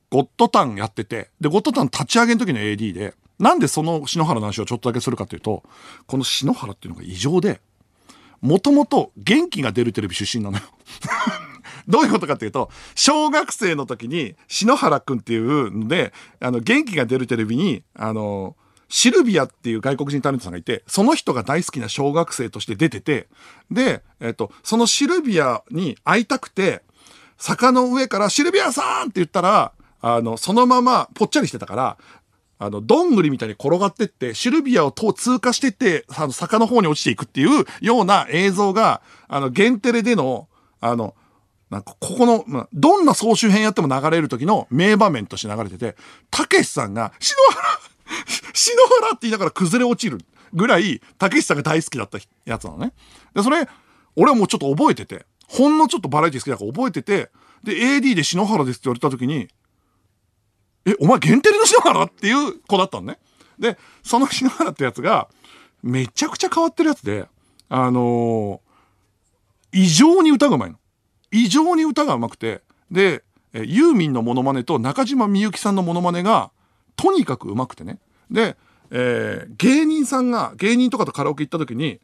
[0.10, 5.64] ゴッドタンやってて、で、ゴッドタン立ち上げの時の AD で、なんでその篠原の話をちょっとだけするかというと、
[6.06, 7.62] この篠原っていうのが異常で、
[8.42, 10.64] もともと元気が出るテレビ出身なのよ。
[11.88, 18.56] どういうことかっていうと、小学生の時に篠原くんっていうので、あの、元気が出るテレビに、あの、
[18.92, 23.28] シルビアっていう外国人タレントさんがいて、その人が大好きな小学生として出てて、
[23.72, 26.84] で、えっと、そのシルビアに会いたくて、
[27.38, 29.04] 坂の上からシルビアさん！
[29.04, 31.98] って言ったら、あの、そのままぽっちゃりしてたから、
[32.60, 40.50] あの、どんぐりみたいに転がってって、シルビアを通過してって、あの、坂の方に落ちていくっていうような映像が、あの、ゲンテレでの、
[40.82, 41.16] あの、
[41.72, 45.96] なんか、ここの、まあ、どんな総集編やっても流れる時の名場面として流れてて、
[46.30, 47.81] たけしさんが、篠原
[48.54, 50.20] 篠原って言いながら崩れ落ちる
[50.54, 52.94] ぐらい、たけしさんが大好きだったやつなのね。
[53.34, 53.68] で、それ、
[54.16, 57.30] 俺はもうちょっと覚えてて、ほんのちょっとバラエティ好きだから覚えてて、
[57.64, 59.48] で、AD で篠原ですって言われた時に、
[60.86, 63.20] え、お前限定の篠原っていう子だったのね。
[63.60, 65.30] で、その篠原ってやつが、
[65.84, 67.28] めちゃくちゃ変わってるやつで、
[67.70, 70.78] あのー、異常に歌がうまいの。
[71.32, 76.52] 異常に歌がうまくて、で、ユーミンのモノマネと中島みゆきさんのモノマネが、
[76.96, 78.00] とにかくうまくてね。
[78.32, 78.58] で、
[78.90, 82.00] えー、芸人さんが、芸人とかとカラオケ行った時に、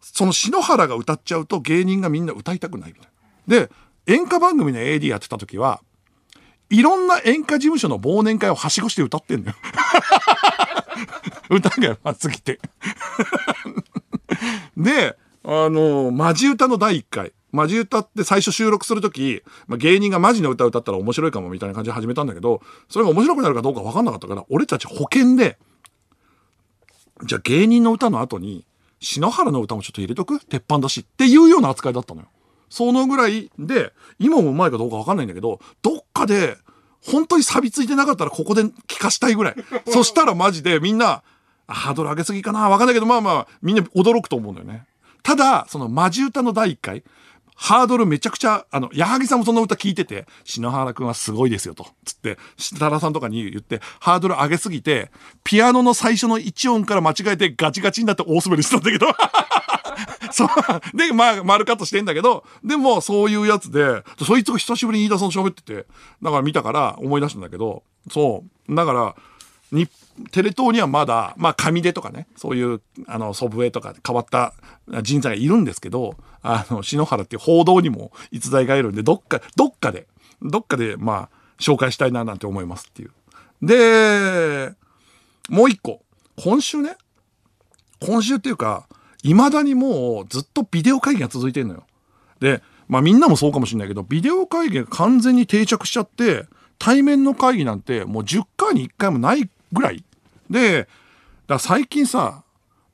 [0.00, 3.10] その篠原が歌っちゃうと芸人がみんな歌いたくないみたい
[3.48, 3.66] な。
[3.66, 3.70] で、
[4.06, 5.80] 演歌番組の AD やってた時は、
[6.70, 9.56] いろんな演歌事務所の忘年会をはしごして歌ってんのよ。
[11.50, 12.58] 歌がうますぎて
[14.76, 17.32] で、あの、マジ歌の第1回。
[17.52, 25.58] マジ歌って最初収録するとき、まあ、芸人がマジの歌歌ったら面白いかもみたいな感じで始めたんだけど、それが面白くなるかどうか分かんなかったから、俺たち保険で、
[27.24, 28.64] じゃあ芸人の歌の後に、
[29.00, 30.40] 篠原の歌もちょっと入れとく？
[30.40, 32.28] 鉄板だしっていうような扱いだったのよ。
[32.70, 36.56] そのぐらいで、今もうまいかどうか分かんないんだけど、どっかで、
[37.06, 39.54] 本当に錆びついてなかったらここで聞かしたいぐらい。
[39.86, 41.22] そしたらマジでみんな、
[41.68, 44.86] ハードル上げすぎかな分かんないけど、まあまあ、みんな驚くと思うんだよね。
[45.24, 47.02] ただ、そのマジ歌の第1回、
[47.56, 55.10] ハードルめちゃくちゃ、あの、矢作さんもその歌聞いてて、篠原くんはすごいですよと、つって、設楽さんとかに言って、ハードル上げすぎて、
[55.44, 59.06] ピアノの最初の1音から間違えてガチガチになって大滑りしたんだけど、
[60.30, 60.48] そう。
[60.96, 65.86] で、まあ、丸カットしてんだけど、でも、そういうやつで、そいつが久しぶりに飯田さん喋ってて、
[66.22, 68.74] だから見たから思い出したんだけど、そう。
[68.74, 69.14] だから、
[69.74, 69.90] 日
[70.30, 74.54] テレ東にはまだ、まあ、上出とかね、そういう、あの、祖父江とか変わった
[75.02, 80.06] 人材がいるんですけど、あの、篠原っていう報道にも逸材がいるんで、どっか、どっかで、
[80.42, 83.10] どっかで、まあ、紹介したいななんて思いますっていう。
[83.62, 84.72] で、
[85.48, 86.00] もう一個。
[86.36, 86.96] 今週ね、
[88.00, 88.88] 今週っていうか、
[89.22, 91.84] 未だにもうずっとビデオ会議が続いてるのよ。
[92.40, 96.46] で、まあみんなもそうかもしれないけど、ビデオ会議が完全に定着しちゃって、
[96.78, 100.04] 対面の会議なんてもう10回に1回もないぐらい
[100.48, 100.88] で、
[101.46, 102.44] だ最近さ、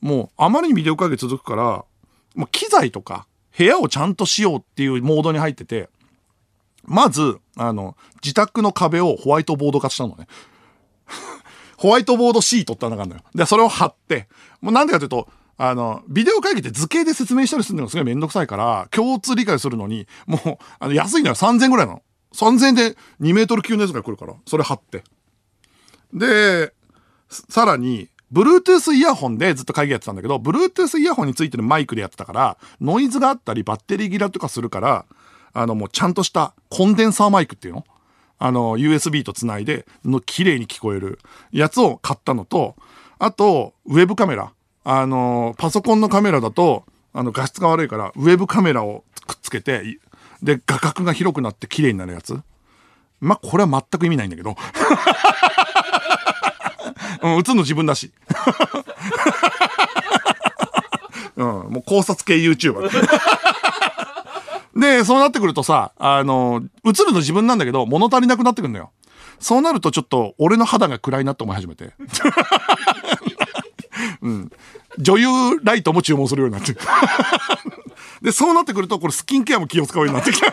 [0.00, 1.84] もうあまりにビデオ会議続くから、
[2.34, 5.88] もう機材とか部屋をちゃんとしようっていうモードに入ってて、
[6.84, 10.26] まず、あの、自宅の壁をホワイトボード化したのね。
[11.76, 13.22] ホワイトボードシートってのがあるのよ。
[13.34, 14.28] で、それを貼って、
[14.60, 21.34] もうなんでかというと、あの、ビデオ会議って図形で説明したりするのがすごいめんどくさいから、共通理解するのに、もう、あの、安いのよ。
[21.34, 22.02] 3000ぐらいなの。
[22.32, 25.04] 3000で2メートル級のやつが来るから、それ貼って。
[26.12, 26.72] で、
[27.28, 35.04] さらに、Bluetooth イヤホンでずっと会議やってたんだけど、Bluetooth イヤホンについてるマイクでやってたから、ノイズがあったり、バッテリー切らとかするから、
[35.52, 37.84] あの、もうちゃんとしたコンデンサーマイクっていうの？
[38.38, 41.18] あの、USB と繋いで、の、綺麗に聞こえる
[41.50, 42.76] やつを買ったのと、
[43.18, 44.52] あと、ウェブカメラ。
[44.84, 49.98] あの、パソコンのカメラだと、あの、画質が悪いから、ウェブカメラをくっつけて、
[50.42, 52.40] で、画角が広くなって綺麗になるやつ。
[53.20, 54.56] まあ、これは全く意味ないんだけど。
[57.22, 58.12] うん、映るの自分だし。
[61.36, 62.90] うん、もう考察系 YouTuber。
[64.76, 68.90] で、そうなってくるとさ、あの、映るの自分なんだけど、物足りなくなってくるのよ。
[69.38, 71.92] そうなるとちょっと、俺の肌が暗いなって思い始めて。
[74.22, 74.50] うん。
[74.98, 75.26] 女優
[75.62, 76.76] ライトも注文するようになって。
[78.22, 80.46] で、そうなってくると、これスキンケアも気を使うようになってきた。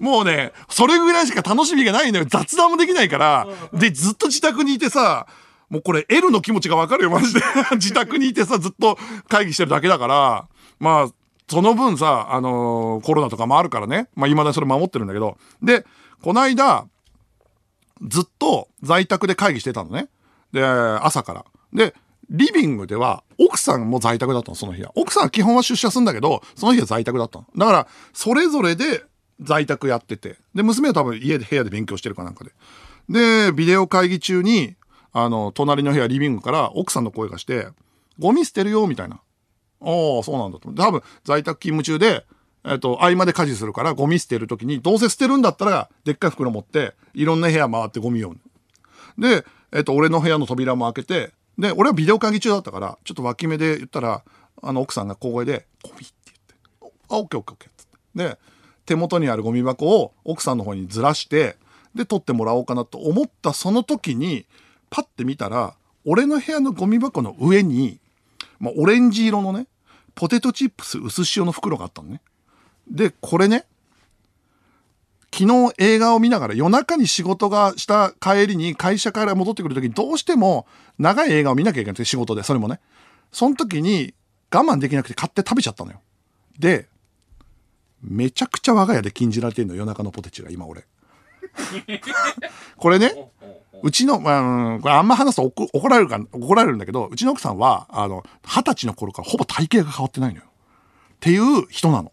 [0.00, 2.24] もうね、それぐらいしか楽しみがないのよ。
[2.28, 3.46] 雑談もできないから。
[3.74, 5.26] で、ずっと自宅にいてさ、
[5.68, 7.40] もうこれ L の気持ちがわかるよ、マジで。
[7.76, 10.48] 自宅にいてさ、ずっと会議してるだけだから、
[10.80, 11.08] まあ、
[11.48, 14.08] その分さ、あのー、コロナとかもあるからね。
[14.16, 15.36] まあ、未だにそれ守ってるんだけど。
[15.62, 15.84] で、
[16.22, 16.86] この間、
[18.08, 20.08] ずっと在宅で会議してたのね。
[20.52, 21.44] で、朝から。
[21.72, 21.94] で、
[22.30, 24.92] リビングでは奥さんも在宅だったの、その日は。
[24.94, 27.46] 奥さんは基本は出社するんだけど、その日は在宅だったの。
[27.56, 29.04] だから、それぞれで
[29.40, 30.36] 在宅やってて。
[30.54, 32.52] で、娘は多分家で部屋で勉強してるかなんかで。
[33.08, 34.76] で、ビデオ会議中に、
[35.12, 37.68] あの、隣の部屋リビングから奥さんの声がして、
[38.18, 39.16] ゴミ捨てるよ、みたいな。
[39.16, 39.18] あ
[40.20, 40.72] あ、そうなんだと。
[40.72, 42.26] 多分、在宅勤務中で、
[42.64, 48.34] えっと、合間で家事するから、ゴミ捨てるときに、どうせ捨てるんだったら、でっかい袋持って、いろんな部屋回ってゴミを。
[49.18, 54.22] で、えっと、俺の部屋の扉も開けて、で、俺はビデオ会議中だったから、ちょっと脇目で言ったら、
[54.62, 57.88] あの、奥さんが小声で、ゴミって言って、あ、オッケーオッケーオッケーって。
[58.14, 58.38] で、
[58.90, 61.56] 手元にあるゴミ箱を奥さんの方にずらして、
[61.94, 64.46] で、取ってもらおうかなと思ったその時に、
[64.90, 65.74] パッて見たら、
[66.04, 68.00] 俺の部屋のゴミ箱の上に、
[68.58, 69.68] まあ、オレンジ色のね、
[70.16, 72.20] ポテトチップス薄塩の袋があったのね。
[72.90, 73.64] で、これね、
[75.32, 80.66] 昨日映画を見ながら夜中に仕事がした帰りに会社から戻ってくる時にどうしても
[80.98, 82.80] 長い映画を見なきゃいけないんですよ仕事で、それもね。
[83.30, 84.14] その時に
[84.52, 86.00] 我慢できなくて買って食べちゃったのよ。
[86.58, 86.88] で、
[88.02, 90.84] めちゃくちゃ我が家で禁じられてるの夜中のポテチが今俺。
[92.76, 93.12] これね、
[93.82, 100.46] うちの、まあ、これあんま話すと怒られるか、怒られるんだけど、うちの奥さんは、あの、二十歳の頃からほぼ体型が変わってないのよ。
[100.46, 102.12] っていう人なの。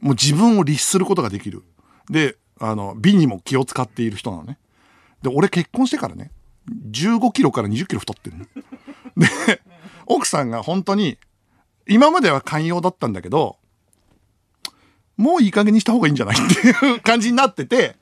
[0.00, 1.62] もう自分を律することができる。
[2.10, 4.58] で、あの、美にも気を使っている人なのね。
[5.22, 6.30] で、俺結婚してからね、
[6.90, 8.44] 15キロから20キロ太ってるの。
[9.16, 9.62] で、
[10.06, 11.18] 奥さんが本当に、
[11.88, 13.56] 今までは寛容だったんだけど、
[15.22, 17.94] もういい加減にした方がいいんじゃないっていう感じになってて、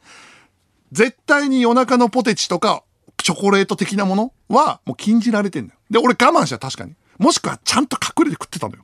[0.90, 2.83] 絶対に夜中のポテチとか
[3.18, 5.80] チョコレート的なものはもう禁じられてんだよ。
[5.90, 6.94] で、俺我慢した確かに。
[7.18, 8.83] もしくはちゃんと隠れて食ってたのよ。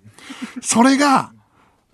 [0.60, 1.32] それが、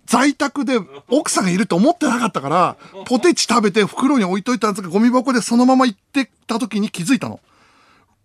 [0.04, 2.76] 在宅で奥さんがいると思ってなかったから、
[3.06, 7.38] ポテチ食べて袋に置いといたんですが、ゴミ箱でそのまま行ってた時に気づいたの。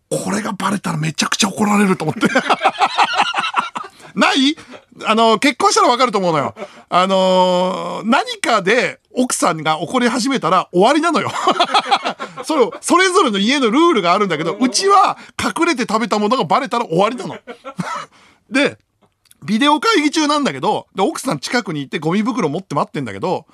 [0.10, 2.28] これがバレたらめちゃくちゃ怒られると思って。
[4.18, 4.58] ない？
[5.06, 6.56] あの、結婚したらわかると思うのよ。
[6.90, 11.32] あの、何かで奥さんが怒り始めたら終わりなのよ。
[12.44, 17.38] それそれぞれの家のルールがあるんだけど、うちは隠れて食べたものがバレたら終わりなの。
[18.50, 18.80] で、
[19.46, 23.46] ビデオ会議中なんだけど、で、奥さん近くに行ってゴミ袋持って待ってんだけど、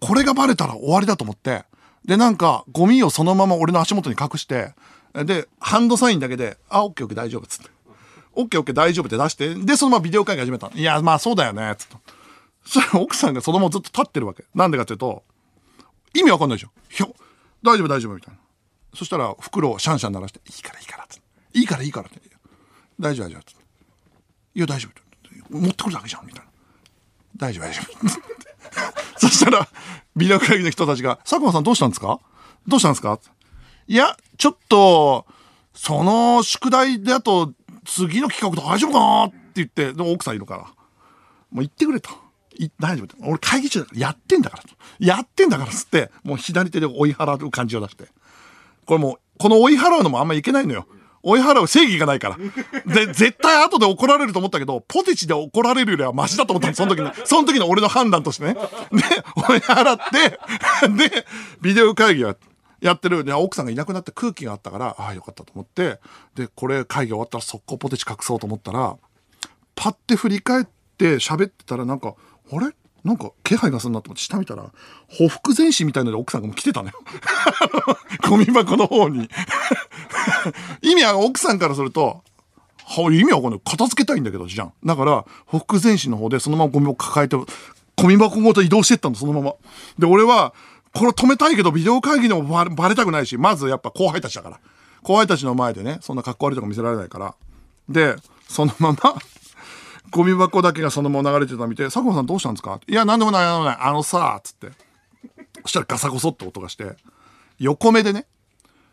[0.00, 1.64] これがバレたら終わりだと思って、
[2.04, 4.74] で、なんか、ゴミをそのまま俺の足元に隠して、
[5.14, 7.79] で、ハンドサインだけで、あ、オッケーオッケー大丈夫っつって。
[8.34, 11.96] オッケーオッケー大丈夫って出して、で、そのままビデオ会議始めたいや、まあそうだよね、つって。
[12.64, 14.44] そ奥さんがそのままずっと立ってるわけ。
[14.54, 15.24] なんでかっていうと、
[16.14, 16.70] 意味わかんないでしょ。
[16.88, 17.14] ひょ、
[17.62, 18.40] 大丈夫大丈夫みたいな。
[18.94, 21.20] そしたら袋をシャンシャン鳴らして、いいからいいからって。
[21.58, 22.20] いいからいいからって。
[22.98, 23.52] 大丈夫大丈夫って。
[24.54, 25.00] いや大丈夫って。
[25.50, 26.50] 持ってくるだけじゃんみたいな。
[27.36, 28.08] 大丈夫大丈夫。
[29.18, 29.68] そしたら、
[30.16, 32.20] ビデオ会議の人たちが、佐久間さんどうしたんですか？
[32.66, 33.18] どうしたんですか？
[33.86, 35.26] いや、ちょっと、
[35.74, 37.52] その宿題だと
[37.84, 40.74] 次の企画大丈夫かなって言って、でも奥さんいるから、もう
[41.60, 42.10] 言ってくれと。
[42.78, 44.70] 大丈夫俺会議中だからやってんだからと。
[44.98, 48.08] やってんだからっつって、もう左手で追い払う感じを出して。
[48.84, 50.86] これもう、この追い払うのもあんまいけないのよ。
[51.22, 52.94] 追い払う正義がないから。
[52.94, 57.12] で、 絶対後で怒られると思ったけど、ポテチで怒られるよりはマシだと思ったの、その時の。
[57.24, 58.54] その時の俺の判断としてね。
[58.54, 58.60] で、
[59.36, 60.38] 追い払って、
[61.08, 61.26] で、
[61.60, 62.34] ビデオ会議や
[62.80, 63.24] やってる。
[63.24, 66.00] で、奥さんがいなくなって空気があったから、ああ、よかったと思って、
[66.34, 68.96] で、これ会議終わったら速攻ポテチ隠そうと思ったら、
[69.74, 70.64] パッて振り返っ
[70.98, 72.14] て喋ってたらなんか、
[72.52, 72.74] あれ？
[73.02, 74.70] なんか気配がするなと思って下見たら、
[75.08, 76.94] ほふ前進みたいので奥さんがもう来てたのよ。
[78.28, 79.28] ゴミ箱の方に
[80.82, 82.22] 意味は奥さんからすると、
[82.84, 83.60] は意味わかんない。
[83.64, 84.72] 片付けたいんだけど、じゃん。
[84.84, 89.54] だから、ほふ前進の方でそのままゴミを抱えて、ゴミ箱ごと移動してったの、そのまま。
[89.98, 90.52] で、俺は、
[90.92, 94.60] これ止めたいけど、ビデオ会議でもバレバレたくないし、まずやっぱ後輩たちだから。
[95.02, 97.34] 後輩たちの前でね、そんな格好悪いとか見せられないから。
[97.88, 98.16] で、
[98.48, 98.98] そのまま
[100.10, 102.80] ゴミ箱だけがそのまま流れてたの見て、佐久間さんどうしたんですか？
[102.86, 103.76] いや、なんでもない、なんでもない。
[103.80, 104.72] あのさ、つって。
[105.62, 106.96] そしたらガサゴソって音がして、
[107.58, 108.26] 横目でね、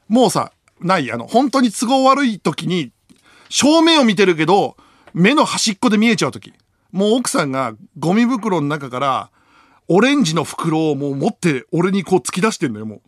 [0.08, 2.92] もうさ、ない、あの、本当に都合悪い時に、
[3.50, 4.78] 正面を見てるけど、
[5.14, 6.54] 目の端っこで見えちゃう時。
[6.92, 9.30] もう奥さんがゴミ袋の中から、
[9.88, 13.02] オレンジの袋をもう持って俺にこう突き出してんのよ、も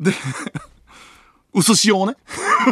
[0.00, 0.04] う。
[0.04, 0.12] で
[1.54, 2.16] 薄塩をね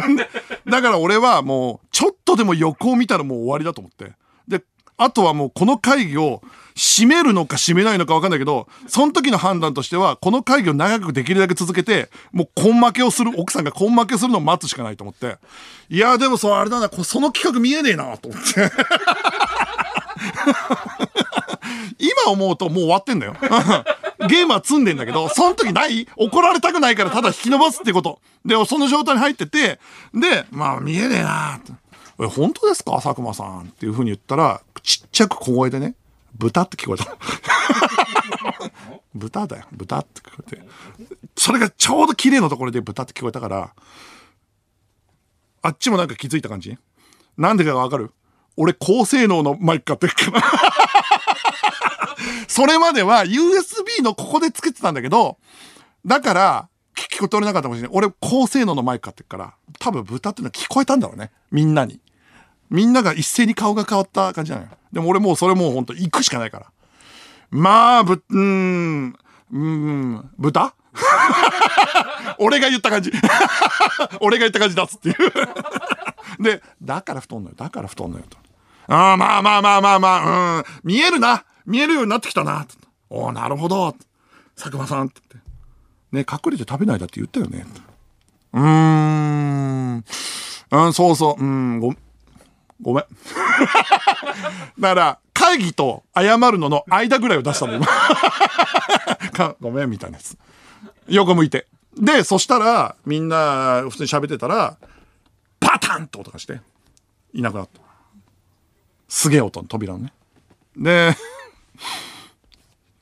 [0.67, 4.13] だから俺はもう、ちょっとでも横を見たらもう終わりだと思って。
[4.47, 4.63] で
[4.97, 6.41] あとはもうこの会議を
[6.75, 15.37] 締めるのか締めないのか分かんないけど、その時の判断としては、この会議を長くできるだけ続けて、もう根負けをする、奥さんが根負けするのを待つしかないと思って。
[15.89, 18.71] いや、でもそう、あれだな、その企画見えねえな、と思って。
[21.99, 23.35] 今思うともう終わってんだよ。
[24.29, 28.21] ゲームは積んでんだけど、その時ない怒られたくないからただ引き伸ばすってこと。
[28.45, 29.79] で、その状態に入ってて、
[30.13, 31.59] で、まあ見えねえな
[32.21, 32.91] え、本当ですか？
[33.01, 35.95] 佐久間さんっていうふうに言ったら、ちっちゃく小声でね、
[36.37, 37.17] 豚って聞こえた。
[39.15, 40.61] 豚だよ、豚って聞こえて。
[41.35, 43.73] それがちょうど綺麗なところで豚って聞こえたから、
[45.61, 46.77] あっちもなんか気づいた感じ？
[47.37, 48.11] なんでかわかる？
[48.55, 50.43] 俺高性能のマイク買ってるから。
[52.53, 55.39] それまでは USB のここでつけてたんだけど、
[56.05, 57.91] だから、聞き取れなかったかもしれない。
[57.91, 61.31] 俺高性能のマイク買ってるから、多分豚っていうのは聞こえたんだろうね。
[61.49, 61.99] みんなに。
[62.69, 64.69] みんなが一斉に顔が変わった感じなのよ。
[64.91, 66.67] でも俺もうそれもうほんと行くしかないから。
[67.49, 69.15] まあ、ぶ、うーん、
[69.51, 70.75] うーん、豚？
[72.37, 73.11] 俺が言った感じ。
[74.21, 75.17] 俺が言った感じ出すっていう。
[76.43, 77.55] で、だから太んのよ。
[77.57, 78.37] だから太んのよと。
[78.93, 81.45] ああ、まあまあまあまあまあ、うん、見えるな。
[81.65, 82.65] 見えるようになってきたな。
[83.09, 83.95] おおなるほど。
[84.55, 85.49] 佐久間さんって言って。
[86.17, 87.65] ね、隠れて食べないだって言ったよね。
[88.53, 90.05] うーん。
[90.71, 91.43] うん、そうそう。
[91.43, 91.93] うん、ご、
[92.81, 93.05] ごめん。
[94.79, 97.87] だから、会議と謝るのの間ぐらいを出したの、今。
[99.59, 100.37] ごめん、みたいなやつ。
[101.07, 101.67] 横向いて。
[101.97, 104.77] で、そしたら、みんな、普通に喋ってたら、
[105.59, 106.61] パタンって音がして、
[107.33, 107.81] いなくなった。
[109.07, 110.13] すげえ音の扉のね。
[110.77, 111.15] で、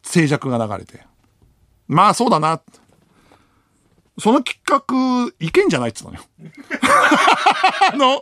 [0.04, 1.06] 静寂が流れて。
[1.88, 2.62] まあ、そうだな。
[4.20, 6.24] その企画、いけんじゃないっつったのよ。
[7.94, 8.22] あの、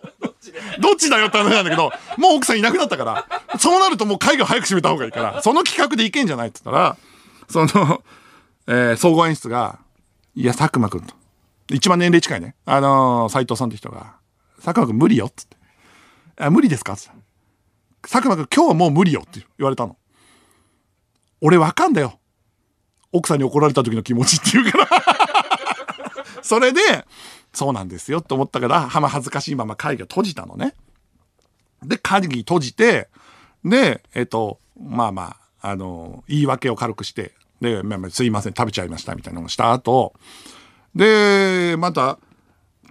[0.80, 3.26] どっちだよって話なんだけど、もう奥さんいなくなったから、
[3.60, 6.98] そうなるともう会議を早く閉めた方がいいから、その企画でいけんじゃないって言ったら、
[7.50, 8.04] その、
[8.68, 9.80] えー総合演出が、
[10.36, 11.16] いや、佐久間くんと。
[11.72, 12.56] 一番年齢近いね。
[12.66, 14.16] あのー、斎藤さんって人が、
[14.64, 15.58] 佐久間くん無理よっつって。
[16.38, 16.94] あ、無理ですか？
[16.94, 17.18] って言っ
[18.04, 19.98] た佐久間くん今日はもう無理よって言われたの。
[21.42, 22.20] 俺わかんだよ。
[23.12, 24.88] 奥さんに怒られた時の気持ちっていうから。
[26.44, 26.82] それで、
[27.54, 30.76] そうなんですよって思ったから、はま恥ずかしいまま会議を閉じたのね。
[31.84, 33.10] で、会議閉じて、
[33.64, 40.14] で、えっと、まあまあ、あの、言い訳を軽くして、で、まあまあ、すいません、食べちゃいましたみたいなのをした後、
[40.96, 42.20] で、また、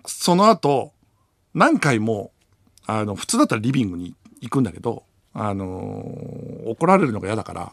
[0.05, 0.93] その後、
[1.55, 2.33] 何回も、
[2.87, 5.67] あの、普通だったらリビングに行くんだけど、あの
[6.67, 7.73] 怒られるのが嫌だから、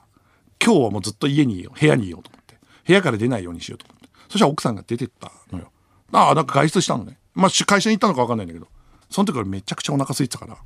[0.65, 2.55] 今日はもうずっと家にいよう、部屋にいようと思って。
[2.87, 4.09] 部屋から出ないようにしようと思って。
[4.29, 5.71] そしたら奥さんが出てったのよ。
[6.11, 7.19] ああ、なんか外出したのね。
[7.35, 8.67] まあ、会社に行ったのか分かんないんだけど、
[9.11, 10.57] その時俺めちゃくちゃお腹空いてたから、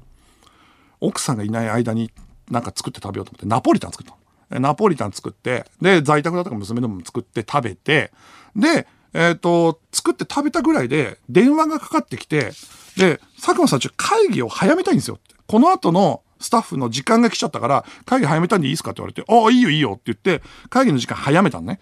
[1.02, 2.12] 奥さんがいない間に
[2.50, 4.60] なんか作って食べようと思って、ナポリタン作ったの。
[4.62, 8.12] ナポリタン作って、で、在宅だったか娘のも作って食べて、
[8.56, 12.52] で、えっ、と、作って食べたぐらいで電話がかかってきて、
[12.98, 15.36] で、佐久間さんちょっと会議を早めたいんですよって。
[15.48, 21.80] この後のスタッフの時間が来ちゃったから、会議早めたんでいいですかって言われて、ああ、いいよいいよって言って、会議の時間早めたのね。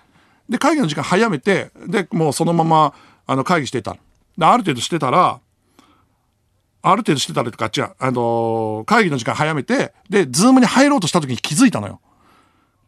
[0.50, 2.94] で、会議の時間早めて、で、もうそのまま、
[3.26, 3.98] あの、会議してた。
[4.38, 5.40] で、ある程度してたら、
[6.82, 12.00] ある程度してたらとか、違う、あのー会議の時間早めて、で、ズームに入ろうとした時に気づいたのよ。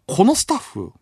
[0.08, 0.94] このスタッフ、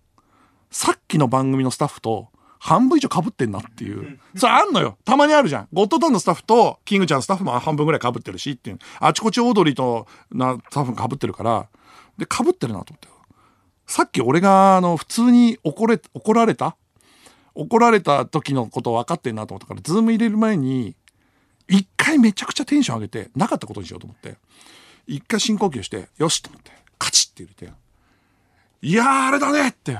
[0.71, 4.19] さっきの番組のスタッフと半分以上被ってんなっていう。
[4.35, 4.97] それあんのよ。
[5.05, 5.67] たまにあるじゃん。
[5.73, 8.79] ゴッドタンのスタッフとキングちゃんのスタッフも半分ぐらい被ってるしっていう。
[8.99, 11.67] あちこちオードリーとなスタッフも被ってるから、
[12.17, 13.07] で、被ってるなと思って。
[13.85, 16.75] さっき俺が、あの、普通に怒れ、怒られた？
[17.55, 20.95] 怒られた時のこと分かってんなと思ったから、ズーム入れる前に、
[21.67, 24.37] 一回めちゃくちゃテンション上げて、なかったことにしようと思って、
[25.07, 27.73] 一回深呼吸して、よしと思って、カチッって入れて、
[28.81, 29.97] いやーあれだねって、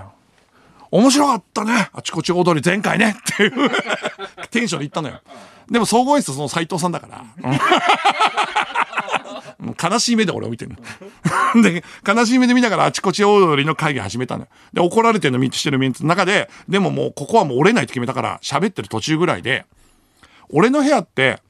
[0.92, 3.70] 面白かったねあちこち踊り前回ねっていう
[4.50, 5.22] テンションで言ったのよ。
[5.70, 7.26] でも総合演出その斎藤さんだから、
[9.92, 10.72] 悲しい目で俺を見てる
[11.54, 11.62] の。
[11.62, 14.48] で、悲しい目で見ながらあちこち踊りの会議始めたのよ。
[14.72, 19.66] で、怒られてるの見してるメンツの中で、でももうここはもう折れないって決めたから喋ってる途中ぐらいで、
[20.50, 21.42] 俺の部屋って、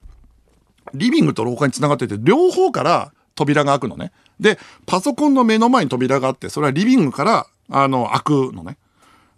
[0.94, 4.12] リビングと廊下に繋がってて、両方から扉が開くのね。
[4.40, 8.78] で、パソコンの目の前に扉があって、それはリビングから、あの、開くのね。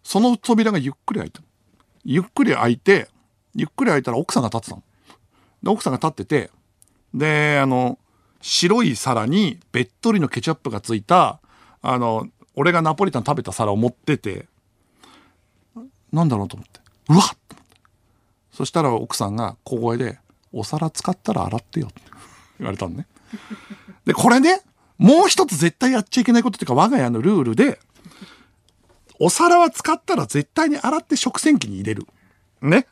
[0.03, 1.41] その扉がゆっくり開いた。
[2.03, 3.09] ゆっくり開いて、
[3.55, 4.83] ゆっくり開いたら奥さんが立ってたの。
[5.63, 6.51] で、奥さんが立ってて、
[7.13, 7.99] で、あの、
[8.41, 11.39] 白い皿にべっとりのケチャップがついた、
[11.81, 14.47] あの、俺がナポリタン食べた皿を持ってて、
[16.11, 16.79] なんだろうと思って。
[17.09, 17.75] うわっと思って。
[18.51, 20.19] そしたら奥さんが小声で、
[20.51, 22.01] お皿使ったら洗ってよって
[22.59, 23.05] 言われたのね。
[24.05, 24.61] で、これね、
[24.97, 27.79] もう一つ絶対やっちゃいけないことっていうか、我が家のルールで、
[29.19, 32.07] お皿は使ったら絶対に洗って食洗機に入れる。
[32.61, 32.87] ね。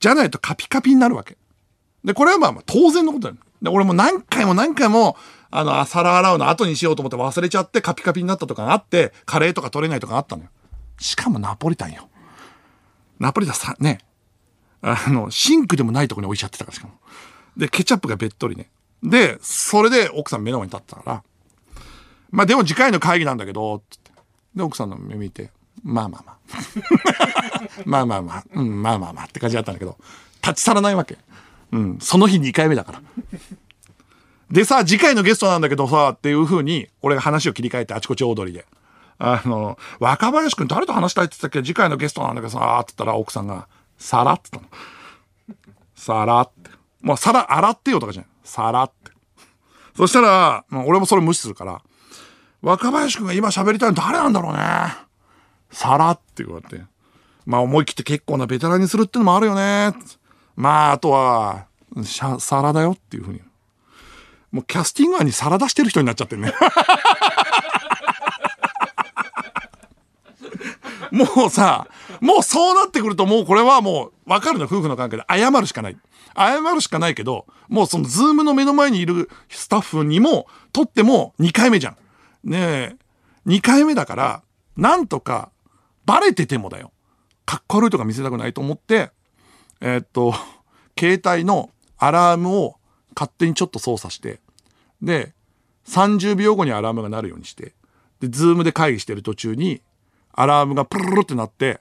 [0.00, 1.36] じゃないとカピカピになるわけ。
[2.04, 3.40] で、これはまあまあ当然のことだよ。
[3.62, 5.16] で、俺も何回も何回も、
[5.50, 10.48] あの、皿洗うの後にしようと思って忘れちゃってカピカピになったとかがあって、カレーとか取れないとかあったのよ。
[10.98, 12.08] しかもナポリタンよ。
[13.18, 13.98] ナポリタンさ、ね。
[14.82, 16.94] あの、シンクでもないとこに置いちゃってたから、しかも。
[17.56, 18.70] で、ケチャップがべっとりね。
[19.02, 21.22] で、それで奥さん目の前に立ったから、
[22.30, 24.10] まあでも次回の会議なんだけど、って
[24.54, 25.50] で、奥さんの目見て、
[25.82, 26.36] まあまあまあ。
[27.86, 29.96] まあまあまあ、うん、まあまあまあって感じだったんだけど、
[30.42, 31.18] 立ち去らないわけ。
[31.72, 33.02] うん、その日2回目だから。
[34.50, 38.66] でさ、次回のゲストなんだけどさ、っていう風に、俺が話を切り替えてあちこち踊りで。
[39.18, 41.66] あの、若林くん誰と話したいって言ったっけ？
[41.66, 43.68] 次回のゲストなんだけどさ、って言ったら奥さんが、
[43.98, 44.82] さらって言ったの。
[45.94, 46.70] さらって。
[47.02, 48.26] もう皿洗ってよとかじゃん。
[48.42, 49.12] 皿って。
[49.96, 51.82] そしたら、俺もそれ無視するから、
[52.62, 54.60] 若林くんが今喋りたいの誰なんだろうね。
[55.70, 56.84] 皿って言われて。
[57.46, 59.92] まあ思い切って結構なベテランにするってのもあるよね。
[60.56, 61.66] まああとは、
[62.38, 63.40] 皿だよっていうふうに。
[64.52, 66.52] もうキャスティング案に皿出してる人になっちゃってね。
[71.10, 71.88] もうさ、
[72.20, 75.96] もうそうなってくるともうこれはもう分かるの、夫婦の関係で謝るしかない。
[76.36, 81.96] 謝るしかないけど、もうそのズームの目の前にいるスタッフにも、とっても2回目じゃん。
[82.44, 82.96] ねえ、
[83.46, 84.42] 2回目だから、
[84.76, 85.50] なんとか、
[86.10, 86.90] バレててもだよ。
[87.46, 89.12] かっこ悪いとか見せたくないと思って、
[89.80, 90.34] えー、っと、
[90.98, 92.80] 携帯のアラームを
[93.14, 94.40] 勝手にちょっと操作して、
[95.00, 95.34] で、
[95.86, 97.74] 30秒後にアラームが鳴るようにして、
[98.18, 99.82] で、ズームで会議してる途中に、
[100.32, 101.80] アラームがプルルルってなって、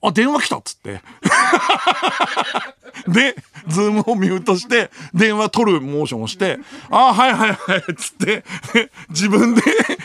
[0.00, 1.02] あ、電話来たっつって。
[3.08, 3.34] で、
[3.68, 6.58] ズームをミュートして、電話取るモーションをして、
[6.90, 8.44] あ、はいはいはい、つって、
[9.10, 9.62] 自分で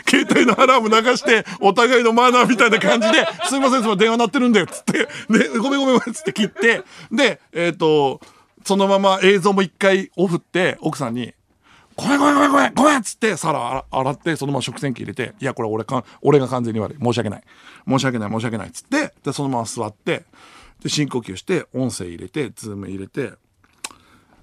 [0.10, 8.22] 携帯のアラーム流して、お互いのマナーみたいな感じで、すいません、す、電話鳴ってるんで、つって、で、ごめんごめん、つって切って、で、えっ、ー、と、
[8.66, 11.34] そのまま映像も一回オフって、奥さんに、
[11.98, 16.98] ごめんごめんごめんごめんごめんっつって皿洗ってそのまま食洗機入れていやこれ俺か俺が完全に悪い。
[17.04, 17.44] 申し訳ない。
[17.88, 18.68] 申し訳ない申し訳ない。
[18.68, 20.24] っつってでそのまま座って
[20.82, 23.34] で深呼吸して音声入れてズーム入れて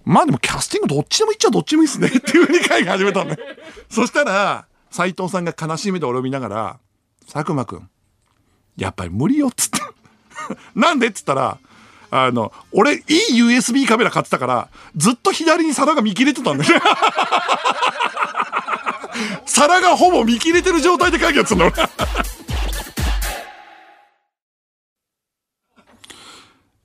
[0.05, 3.39] まあでもキャスティングどっちでもいっちゃどっちでもいいっすね っていうふうに会議始めたんで
[3.89, 6.78] そしたら斎藤さんが悲しみで俺を見ながら
[7.32, 7.89] 佐久間くん
[8.76, 9.80] やっぱり無理よっつって。
[10.74, 11.59] なんでっつったら
[12.16, 13.03] あの、俺、いい
[13.43, 16.80] USB カメラ買ってたから、ずっと左に皿が見切れてたんだよ。
[19.47, 21.64] 皿がほぼ見切れてる状態で会議やってた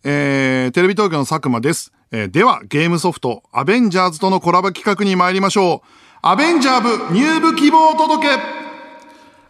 [0.04, 1.92] えー、テレビ東京の佐久間です。
[2.12, 5.88] えー、では、ゲームソフト、アベンジャーズとのコラボ企画に参りましょう。
[6.22, 8.28] アベンジャー部入部希望届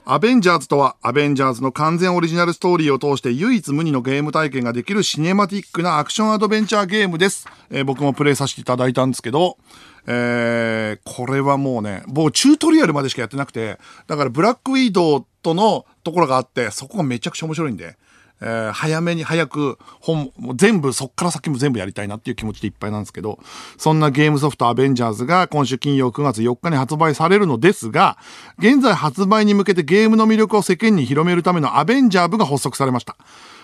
[0.05, 7.47] アベンジャーズとは、アベンジャーズの完全オリジナルストーリーを通して唯一無二のゲーム体験ができるシネマティックなアクションアドベンチャーゲームです。
[7.69, 9.59] えー、僕もプレイさせていただいたんですけど、
[10.07, 13.77] えー、これはもうね、僕チュートリアルまでしかやってなくて、
[14.07, 17.95] だからブラックウィードとのところがあって、そこがめちゃくちゃ面白いんで、
[18.41, 23.39] えー、早めに早く本、も全部、そっから先も全部やりたいなっていう気持ちでいっぱいなんですけど、
[23.77, 28.17] そんなゲームソフトアベンジャーズが今週金曜9月4日に発売されるのですが、
[28.57, 33.17] 現在発売に向けてゲームの魅力を世間に広めるためのアベンジャー部が発足されました。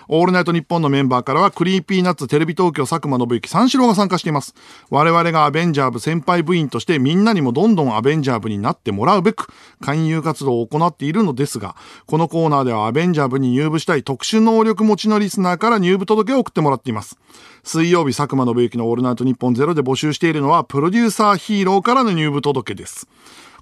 [0.08, 4.54] オールナイトニッポンのメンバーからは、 Creepy Nuts、テレビ東京、佐久間宣行、三四郎が参加しています。
[4.88, 9.48] 我々がアベンジャー部先輩部員として、みんなにもどんどんアベンジャー部になってもらうべく、
[9.80, 11.74] 勧誘活動を行っているのですが、
[12.06, 17.18] このコーナーではアベンジャー部に入部したい特殊能力持ちのリスナーから入部届を送ってもらっています。
[17.64, 23.08] 水曜日、佐久間宣行のオールナイトニッポンゼロで募集しているのは、プロデューサーヒーローからの入部届です。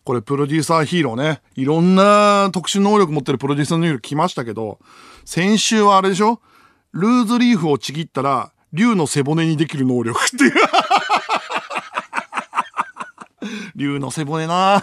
[0.05, 1.41] これプロデューサーヒーローね。
[1.57, 4.79] いろんな特殊能力持ってるプロデューサーの能力来ましたけど、
[5.25, 6.41] 先週はあれでしょ？
[6.93, 10.53] ルーズリーフをちぎったら、竜の背骨にできる能力っていう
[13.77, 14.83] 竜の背骨な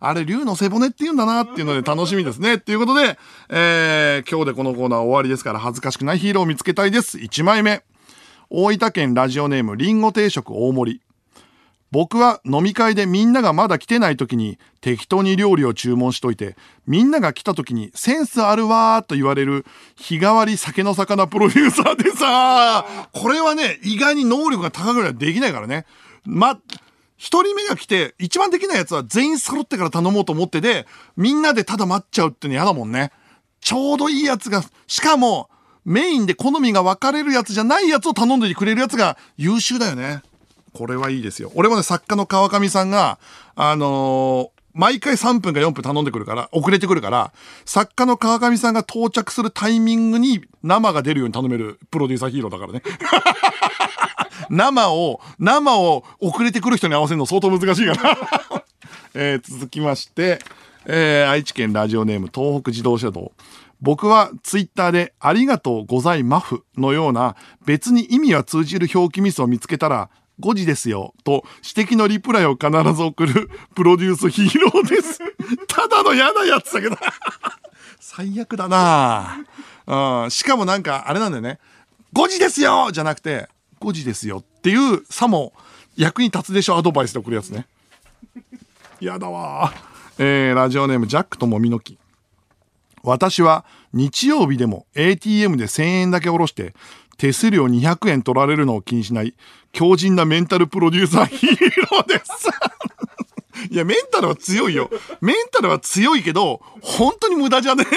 [0.00, 2.54] あれ、竜の背骨って言うんだなっていうので楽しみですね。
[2.54, 3.18] っていうことで、
[3.48, 7.18] えー、今日でこのコーナー終わりですから恥ずかしくないヒーローを見つけたいです。
[7.18, 7.82] 1枚目。
[8.50, 11.00] 大分県ラジオネームりんご定食大盛り。
[11.92, 16.56] 僕は飲み会でみんながまだ来てない時に適当に料理を注文しといて、
[16.86, 19.64] みんなが来た時にセンスあるわーと言われる
[19.94, 25.86] 日替わり酒の魚プロデューサーでさ、これはね、意外に能力が高くないできないからね。
[26.24, 26.58] ま、
[27.16, 33.10] 一人目が来て、一番できないやつは全員揃ってから頼もうと思ってで、みんなでただ待っちゃうっての嫌だもんね。
[33.60, 35.48] ちょうどいいやつが、しかも、
[35.84, 40.22] メインで好みが分かれるやつじゃないやつを頼んでくれるやつが優秀だよね。
[40.76, 41.50] これはいいですよ。
[41.54, 43.18] 俺もね、作家の川上さんが、
[43.54, 47.32] あのー、毎回3分か4分頼んでくるから、遅れてくるから、
[47.64, 52.82] 作家の川上さんが到着するタイミングに生が出るように頼めるプロデューサーヒーローだからね。
[54.50, 58.18] 生を、生を遅れてくる人に合わせるの相当難しいから。
[59.14, 60.40] えー、続きまして、
[60.84, 63.32] えー、愛知県ラジオネーム東北自動車道。
[63.80, 70.10] 僕はツイッターでありがとうございまふのような別に意味は通じる表記ミスを見つけたら
[70.40, 71.14] 5時ですよ。
[71.24, 71.44] と、
[71.76, 75.20] 指摘のリプライを必ず送るプロデュースヒーローです。
[75.68, 76.96] ただの嫌なやつだけど。
[78.00, 79.44] 最悪だな
[79.86, 80.30] うん。
[80.30, 81.58] しかもなんか、あれなんだよね。
[82.14, 83.48] 5時ですよじゃなくて、
[83.80, 85.52] 5時ですよっていうさも
[85.96, 87.66] 役に立つでしょアドバイスで送るやつね。
[89.00, 89.74] やだわ
[90.18, 91.98] えー、ラジオネームジャックともみのき。
[93.02, 96.74] 私は日曜日でも ATM で1000円だけ下ろして
[97.16, 99.34] 手数料200円取られるのを気にしない
[99.72, 101.50] 強靭なメンタルプロデューサーヒー
[101.90, 102.48] ローです
[103.70, 104.90] いや、メンタルは強いよ。
[105.20, 107.84] メンタルは強いけど、本当に無駄じゃね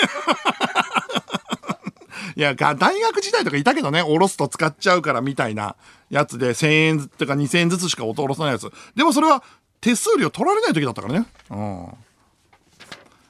[2.36, 5.76] いや、大学時代とかいたけどね、おろすと使っちゃうからみたいな
[6.10, 8.72] やつで、1000円とか2000円ずつしかおろさないやつ。
[8.96, 9.44] でもそれは
[9.82, 11.28] 手数料取られない時だったからね。
[11.50, 11.88] うん。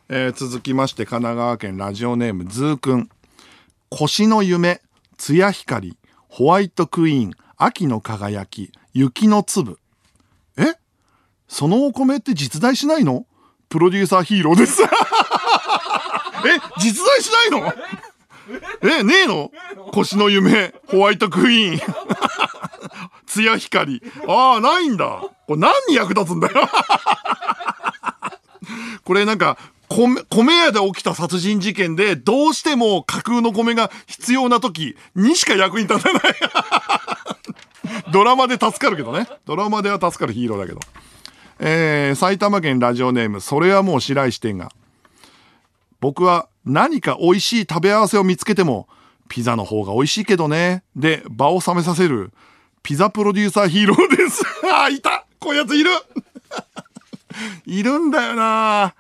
[0.10, 3.10] えー、続きまして、神奈川県ラジオネームズーくん。
[3.90, 4.82] 腰の夢、
[5.20, 5.98] 艶光、
[6.30, 9.78] ホワイトクイーン、秋の輝き、雪の粒。
[10.58, 10.76] え？
[11.50, 13.26] そのお米って実在しないの？
[13.68, 14.82] プロデューサーヒーローです。
[14.82, 14.88] え？
[16.80, 17.74] 実在しないの？
[18.82, 19.52] え、ねえの？
[19.92, 21.80] 腰の夢、ホワイトクイーン。
[23.28, 24.02] 艶光。
[24.26, 25.22] ああ、ないんだ。
[25.48, 26.68] これ何に役立つんだよ。
[29.04, 29.58] これなんか、
[29.90, 36.22] 米、米屋で起きた殺人事件で、どうしても架空の米が必要な時にしか役に立たない。
[38.14, 39.28] ドラマで助かるけどね。
[39.46, 40.80] ドラマでは助かるヒーローだけど。
[41.60, 44.72] えー、埼玉県ラジオネーム、それはもう白石店が。
[46.00, 48.88] 僕は何か美味しい食べ合わせを見つけても、
[49.28, 50.84] ピザの方が美味しいけどね。
[50.96, 52.32] で、場を冷めさせる、
[52.84, 54.44] ピザプロデューサーヒーローです。
[54.72, 55.92] あ、いたこういうやついる
[57.66, 58.94] いるんだよな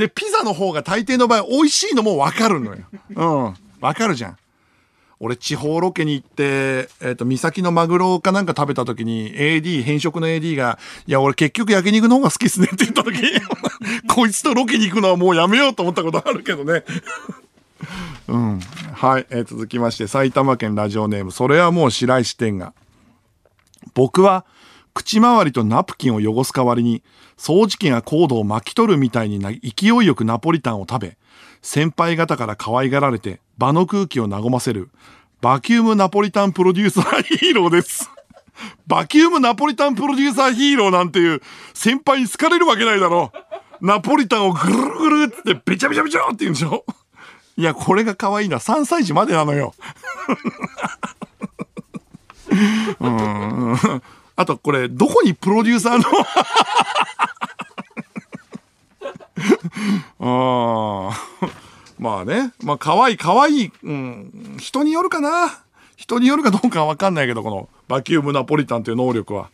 [0.00, 2.78] で、ピザの方が大抵の場合美味しいのもわかるのよ。
[3.14, 3.54] うん。
[3.80, 4.36] わかるじゃん。
[5.22, 13.20] 俺地方ロケに行って、えっ、ー、と、岬のマグロかなんか食べた時に AD、変色の AD が、いや、俺結局焼肉の方が好きっすねって言った時
[14.08, 16.84] こいつとロケに行くのはもうやめようと思ったことあるけどね。
[18.28, 18.60] うん。
[18.94, 22.72] はい、えー、続きまして、埼玉県ラジオネーム、それはもう白石店が。
[23.92, 24.46] 僕は、
[24.94, 27.02] 口周りとナプキンを汚す代わりに、
[27.40, 31.16] 掃除機がコードを巻き取るみたいにな勢いよくナポリタンを食べ、
[31.62, 34.90] 先輩方から可愛がられて場の空気を和ませる
[35.40, 38.10] バキュームナポリタンプロデューサーヒーローです。
[38.86, 41.40] バキュームナポリタンプロデューサーヒーローなんていう
[41.72, 43.32] 先輩に好かれるわけないだろ。
[43.80, 46.84] ナポリタンをぐるぐるってべちゃべちゃべちゃって言うんでしょ
[47.56, 48.58] いや、これが可愛いな。
[48.58, 49.72] 3歳児までなのよ。
[53.00, 54.02] うん
[54.36, 56.04] あとこれ、どこにプロデューサーの
[60.20, 61.10] あ
[61.98, 62.52] まあね。
[62.62, 63.72] まあ可愛い可愛い。
[63.82, 64.56] うん。
[64.58, 65.62] 人によるかな。
[65.96, 69.50] 人によるかどうかはわかんないけど、このバキュームナポリタンという能力は。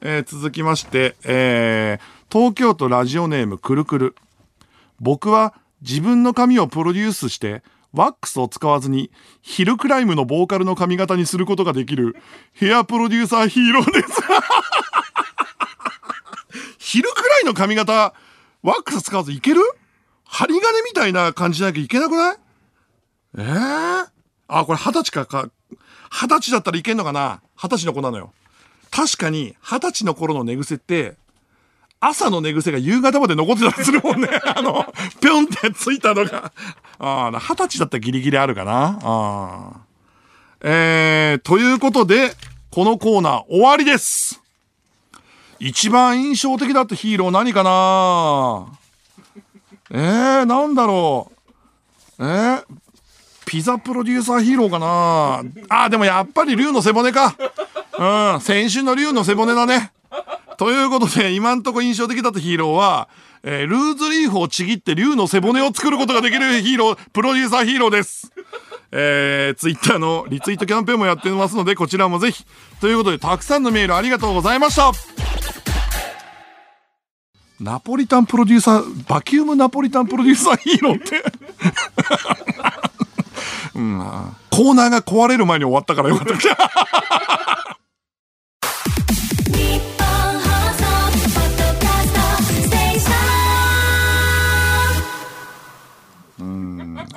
[0.00, 4.14] えー、続きまして、えー、東京都ラジオネームくるくる。
[5.00, 7.62] 僕は自分の髪をプロデュースして、
[7.96, 9.10] ワックスを使わずに
[9.40, 12.14] ヒルクライムのボーカルの髪型にすることができる
[12.52, 14.22] ヘアプロデューサーヒーローです
[16.78, 18.12] ヒルクライの髪型
[18.66, 19.60] ワックス使わずいける？
[20.24, 22.36] 針金みたいな感じじゃなきゃいけなくない？
[23.38, 24.06] ええー、
[24.48, 25.48] あ、これ二十歳かか、
[26.10, 27.40] 二十歳だったらいけんのかな？
[27.54, 28.32] 二十歳の子なのよ。
[28.90, 31.14] 確かに二十歳の頃の寝癖って
[32.00, 34.28] 朝の寝癖が夕方まで残ってたりするもんね。
[34.44, 36.52] あの、ぴょんってついたのが。
[36.98, 38.98] ああ、二十歳だったらギリギリあるかな？
[39.00, 39.80] ああ。
[40.62, 42.34] えー、ということで、
[42.70, 44.42] このコーナー終わりです。
[45.58, 48.78] 一番印象的だったヒーロー何かな？
[49.90, 51.30] えー、なんだろ
[52.18, 52.24] う。
[52.24, 52.64] えー、
[53.46, 55.42] ピザプロデューサーヒーローかな？
[55.68, 57.34] あ、でもやっぱり竜の背骨か。
[57.98, 59.92] うん、先週の竜の背骨だね。
[60.58, 63.08] ということで、今んとこ印象的だったヒーローは、
[63.42, 68.32] えー、ルーズリーフをちぎって竜の背骨を作ることができるヒーロー、プロデューサーヒーローです。
[68.98, 72.46] えー、ツイッターのリツイートキャンペーンもやってますので、こちらもぜひ。
[72.80, 74.90] ということで、たくさんのメールありがとうございました。
[77.60, 81.22] ナポリタンプロデューサー、バキュームナポリタンプロデューサーいいのって
[83.76, 83.98] うん、
[84.50, 86.34] コーナーが壊れる前に終わったからよかった。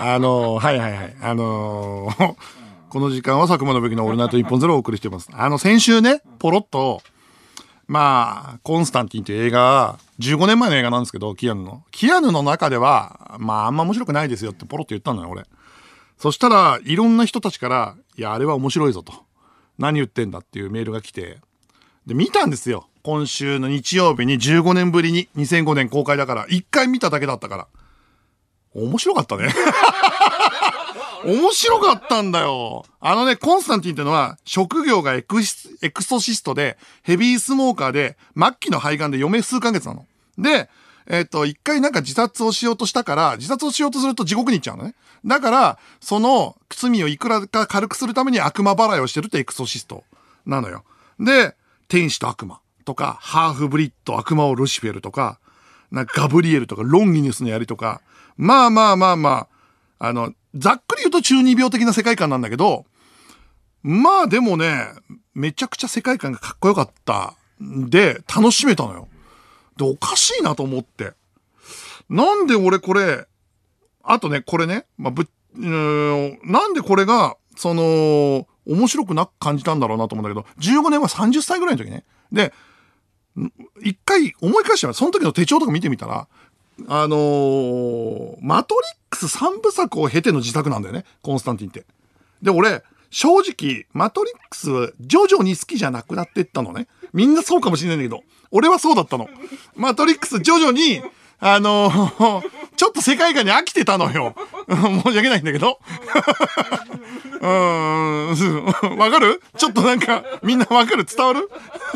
[0.02, 1.16] あの、はいはいはい。
[1.22, 2.36] あのー、
[2.90, 5.30] この時間は佐久間信之のオールナイト一本ゼロをお送りしています。
[5.34, 7.02] あの、先週ね、ポロッと、
[7.88, 11.84] まあ、コンスタンティンという映画、15年前の映画なんですけど、キアヌの。
[11.92, 15.46] キアヌの中では、まあ、あんま面白くないですよってポロッと言ったのよ、俺。
[16.18, 19.14] そしたら、いろんな人たちから、いや、あれは面白いぞと。
[19.78, 21.40] 何言ってんだっていうメールが来て、
[22.06, 22.88] で、見たんですよ。
[23.04, 27.68] 今週の日曜日に15年ぶりに2005年公開だから、一回見ただけだったから。
[28.84, 29.54] 面白かったね。
[31.26, 32.86] 面白かったんだよ。
[33.00, 40.06] あのね、コンスタンティンってのは、職業がエクスエクソシストで、ヘビースモーカーで、末期の肺がんで余命数ヶ月なの。
[40.38, 40.70] で、
[41.08, 44.96] えっ、と、一回なんか自殺をしようとしたから、自殺をしようとすると地獄に行っちゃうのね。
[45.26, 50.04] だから、その罪をいくらか軽くするために悪魔払いをしてるってエクソシスト
[50.46, 50.84] なのよ。
[51.20, 51.56] で、
[51.88, 55.40] 天使と悪魔とか、ハーフブリッド悪魔をルシフェルとか、
[55.92, 58.02] なんかガブリエルとか、ロンギニスのやりとか、
[58.40, 59.48] まあまあまあま
[60.00, 62.86] あ、あの、ざっくり言うと中二病的な世界観なんだけど、
[63.84, 64.88] まあでもね、
[65.34, 69.10] めちゃくちゃ世界観がかっこよかったんで、楽しめたのよ。
[69.76, 71.12] で、おかしいなと思って。
[72.10, 73.28] なんで俺これ、
[74.04, 82.06] あとね、これね、まあ、ぶ、うー、なんでこれが、その、面白くなく感じたんだろうなと思うんだけど、15年は30歳ぐらいの時ね。
[82.32, 82.54] で、
[83.84, 86.30] 一回思い返してみその時の手帳とか見てみたら、
[86.88, 91.86] あのー、マトリックス3部作を経ての自作なんだよね、コンスタンティンって。
[92.42, 96.88] で、俺、正直、マトリックス、徐々に好きじゃなくなってったのね。
[97.12, 99.28] みんなそうかもしれないんだけど、俺はそうだったの。
[99.76, 101.02] マトリックス、徐々に、
[101.40, 102.44] あのー、
[102.76, 104.36] ちょっと世界観に飽きてたのよ。
[104.70, 105.80] 申し訳ないんだけど。
[107.42, 109.42] うん、わかる？
[109.58, 111.06] ちょっとなんか、みんなわかる？
[111.06, 111.50] 伝わる？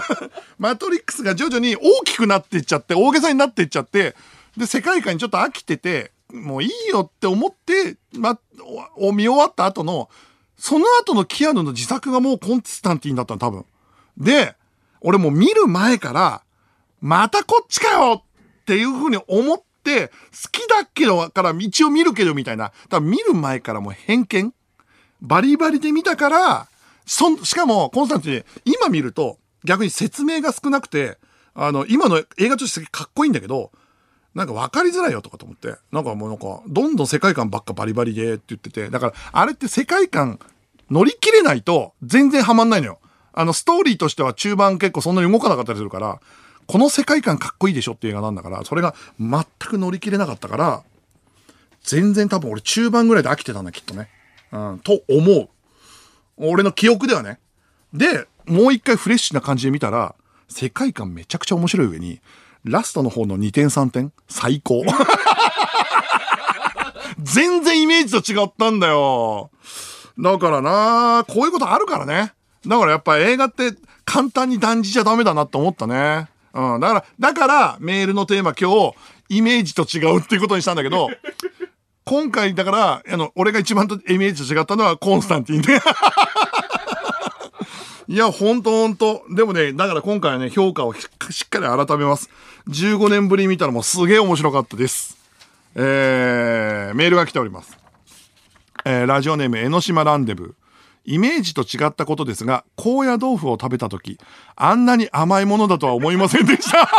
[0.57, 4.15] マトリックスが徐々に大きくなっていっちゃって、大げさになっていっちゃって、
[4.57, 8.39] で、世界観にちょっと飽きてて、もういいよって思って、ま、
[8.97, 10.09] を見終わった後の、
[10.57, 13.65] その後のキアヌの自作がもうコンスタンティンだったの、多分。
[14.17, 14.55] で、
[15.01, 16.43] 俺もう見る前から、
[17.01, 18.23] またこっちかよ
[18.61, 20.13] っていう風に思って、好
[20.51, 22.71] きだけど、から道を見るけどみたいな。
[22.89, 24.53] 多分見る前からもう偏見
[25.21, 26.67] バリバリで見たから、
[27.05, 31.17] そん、しかも、コンスタンティン、今見ると、逆に説明が少なくて、
[31.53, 33.71] あの、今の映画としてかっこいいんだけど、
[34.35, 35.75] なんか分かりづらいよとかと思って。
[35.91, 38.89] なんかもうなんか、どんどん世界観ばっかバリバリでって言ってて。
[38.89, 40.39] だから、あれって世界観
[40.89, 42.99] 乗り切れないと全然ハマんないのよ。
[43.33, 46.19] あの、ストーリーとしては中盤結構そんなに動かなかったりするから、
[46.67, 50.83] この世界観かっこいいでしょっていう映画なんだから、それが全く乗り切れなかったから、
[51.83, 54.09] 全然多分俺中盤ぐらいで飽きてたんだ、きっとね。
[54.51, 55.49] うん、と思う。
[56.37, 57.39] 俺の記憶ではね。
[57.93, 60.15] で、もう一回フレッシュな感じで見たら、
[60.47, 62.21] 世界観めちゃくちゃ面白い上に、
[62.63, 64.11] ラストの方の2点3点？
[64.27, 64.83] 最高。
[67.19, 69.51] 全然イメージと違ったんだよ。
[70.19, 72.33] だからなこういうことあるからね。
[72.65, 73.73] だからやっぱ映画って
[74.05, 76.27] 簡単に断じちゃダメだなって思ったね。
[76.53, 76.79] うん。
[76.79, 78.93] だから、だからメールのテーマ今日、
[79.29, 81.09] イメージと違うっていうことにしたんだけど、
[82.05, 85.79] 今回だから、あの、俺が一番とイメージと違ったのはコンスタンティンで。
[88.13, 89.23] いや、ほんとほんと。
[89.31, 91.07] でもね、だから今回はね、評価をし
[91.45, 92.29] っかり改めます。
[92.67, 95.17] 15年ぶり見たらもすげえ面白かったです。
[95.73, 97.75] えー、メールが来ております。
[98.85, 100.53] えー、ラジオネーム江ノ島ランデブー。
[101.05, 104.19] イメージと違ったことですが、高野豆腐を食べた時、
[104.55, 106.87] あんなに甘いものだとは思いませんでした。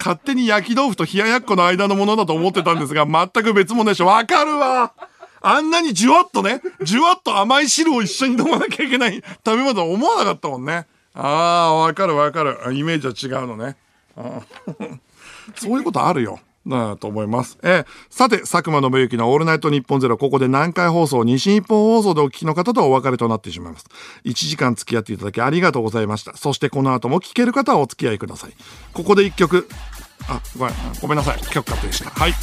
[0.00, 4.06] 勝手に焼き豆腐と冷ややっこの間のものだと思ってたんですが、全く別物でしょ。
[4.06, 4.92] わかるわ
[5.42, 10.86] あんなにじゅわっとね、じゅわっと甘い汁を一緒に飲まなきゃいけない食べ物と思わなかったもんね。
[11.14, 12.58] ああ、わかるわかる。
[12.72, 13.76] イメージは違うのね。
[15.56, 16.40] そういうことあるよ。
[16.64, 17.58] なと思います。
[17.62, 23.86] えー、さて、佐久間信之のオールナイトニッポンゼロ、ここで南海放送、西日本放送でお聞きの方とお別れとなってしまいます。
[24.24, 26.36] 1時間付き合っていただきありがとうございました。
[26.36, 28.52] そしてこの後も聞ける方はお付き合いください。
[28.92, 29.68] ここで1曲、
[30.28, 31.40] あ、ごめん、ごめんなさい。
[31.40, 32.10] 曲カットでした。
[32.10, 32.34] はい。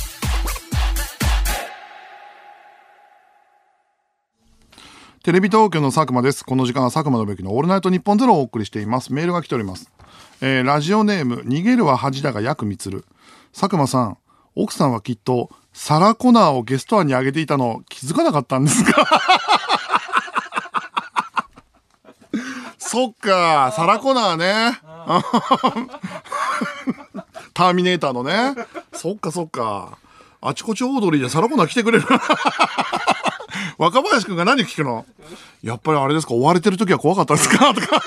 [5.22, 6.46] テレビ東京の佐久間です。
[6.46, 9.12] この時間は佐久間信之のオールナイトニッポンゼロをお送りしています。
[9.12, 9.92] メールが来ております。
[10.40, 13.04] えー、ラジオネーム、逃げるは恥だがヤクミツル。
[13.52, 14.18] 佐久間さん、
[14.56, 19.22] 奥さんはきっと、サラコナーをゲスト案にあげていたの気づかなかったんですか
[22.78, 24.80] そっか、サラコナーね。
[27.54, 28.56] ターミネーターのね。
[28.94, 29.98] そっかそっか。
[30.40, 32.06] あちこちオードリーでサラコナー来てくれる。
[33.80, 35.06] 若林くんが何聞くの？
[35.64, 36.34] やっぱりあれですか？
[36.34, 37.74] 追われてる時は怖かったですか？
[37.74, 38.02] とか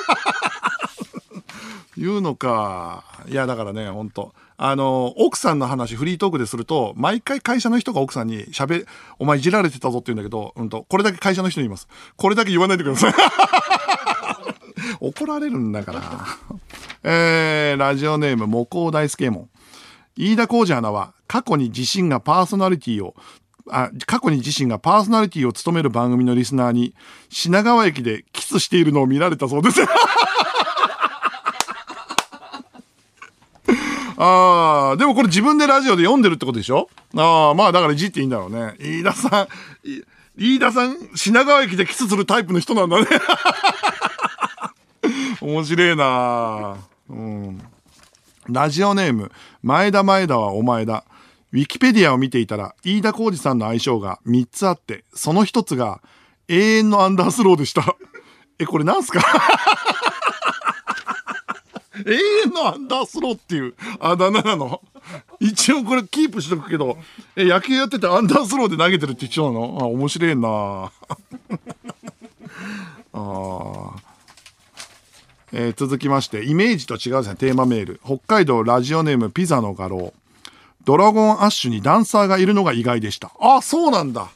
[1.97, 3.05] 言うのか。
[3.29, 4.33] いや、だからね、ほんと。
[4.59, 8.87] あの、奥さんの話、フリートークですると、毎回会社の人が奥さんに喋、
[9.19, 11.89] お前いじられてたぞって言うんだけど、うんと、これだけ会社の人に言います。
[12.17, 13.15] これだけ言わないでください。
[15.01, 16.03] 怒られるんだから。
[17.05, 19.49] えー、ラジオネーム、模倣大輔門。
[20.17, 23.15] 飯田浩二アナは、過去に自身がパーソナリティを
[23.71, 26.95] あ、過去に自身がパーソナリティを務める番組のリスナーに、
[27.31, 29.81] 品川駅でキスしているのを見られたそうです。
[34.19, 36.89] ああ、でもこれ自分でラジオで読んでるってことでしょ？
[37.17, 38.75] ああ、まあだからいじっていいんだろうね。
[38.79, 39.49] 飯田さん、
[40.37, 43.07] 飯田さん、品川駅でキスするタイプの人なんだね。
[45.41, 46.77] 面白いな
[47.09, 47.61] うん。
[48.49, 49.33] ラジオネーム、
[49.63, 51.05] 前田前田はお前だ。
[51.53, 56.01] ウィキペディアを見ていたら、飯田浩二さんの愛称が3つあって、その1つが、
[56.49, 57.97] 永遠のアンダースローでした。
[58.59, 59.21] え、これなんすか？
[62.07, 62.13] 永
[62.47, 64.81] 遠のアンダースローっていうあだ名なの？
[65.41, 66.97] 一応これキープしとくけど、
[67.37, 69.79] え、野球やっててアンダースローで投げてるって一緒なの？
[69.83, 70.91] あ、面白いな
[73.13, 73.91] あ
[75.55, 78.01] えー、続きまして、イメージと違うですね、テーマメール。
[78.05, 80.15] 北海道ラジオネームピザの画廊。
[80.85, 83.33] ドラゴンアッシュにダンサーがいるのが意外でした。
[83.41, 84.29] あ、そうなんだ。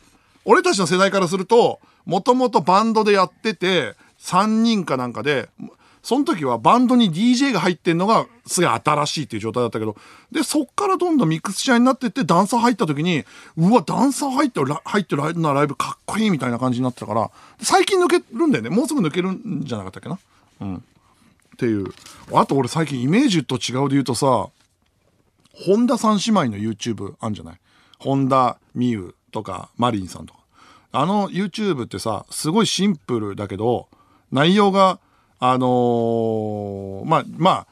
[0.45, 5.49] 俺たちの世代からすると、もともとバンドでやってて、3人かなんかで、
[6.03, 9.97] その時はバンドに DJ が入ってんのがすげえ新しいっていう状態だったけど、
[10.31, 13.25] で、そっからどんどんミックスチャーになってって、ダンサー入った時に、
[13.57, 17.31] うわ、ダンサー入ってる、入ってるなライブかっこいいみたいな感じになってたから、
[17.61, 18.71] 最近抜けるんだよね。
[18.71, 20.19] もうすぐ抜けるんじゃなかったっけな。
[20.61, 20.77] うん。
[20.77, 20.81] っ
[21.59, 21.93] ていう。
[22.33, 24.49] あと俺最近イメージと違うで言うとさ、
[25.65, 27.61] 本田三姉妹の YouTube あんじゃない？
[27.99, 30.41] 本田美優とかマリンさんとか。
[30.93, 33.89] あの YouTube ってさ、すごいシンプルだけど、
[34.33, 34.99] 内容が
[35.39, 37.67] あのー、まあ、まあ、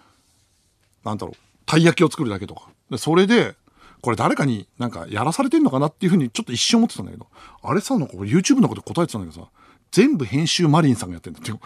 [1.04, 2.68] なんだろう、たい焼きを作るだけとか。
[2.90, 3.54] でそれで、
[4.02, 7.26] これ誰かになんかやらされてんのかなっていうふうにちょっと一瞬思ってたんだけど、
[7.62, 9.50] あれさ、なんか YouTube のこと答えてたんだけどさ、
[9.90, 11.60] 全部編集マリンさんがやってんだってよ。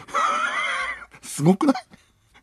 [1.22, 1.74] すごくない？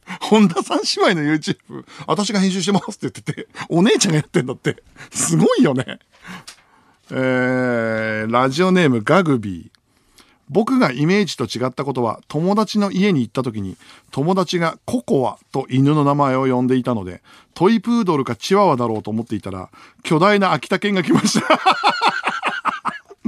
[0.21, 4.83] 本田さん姉妹の YouTube、私が編集してますって言ってて、お姉ちゃんがやってんだって。
[5.11, 5.99] すごいよね。
[7.11, 9.75] えー、ラジオネームガグビー。
[10.49, 13.77] 僕がイメージと違ったことは友達の家に行った時に
[14.11, 17.23] 友達がココアと犬の名前を呼んでいたので
[17.55, 19.69] トイプードルかチワワだろうと思っていたら
[20.03, 21.59] 巨大な秋田犬が来ました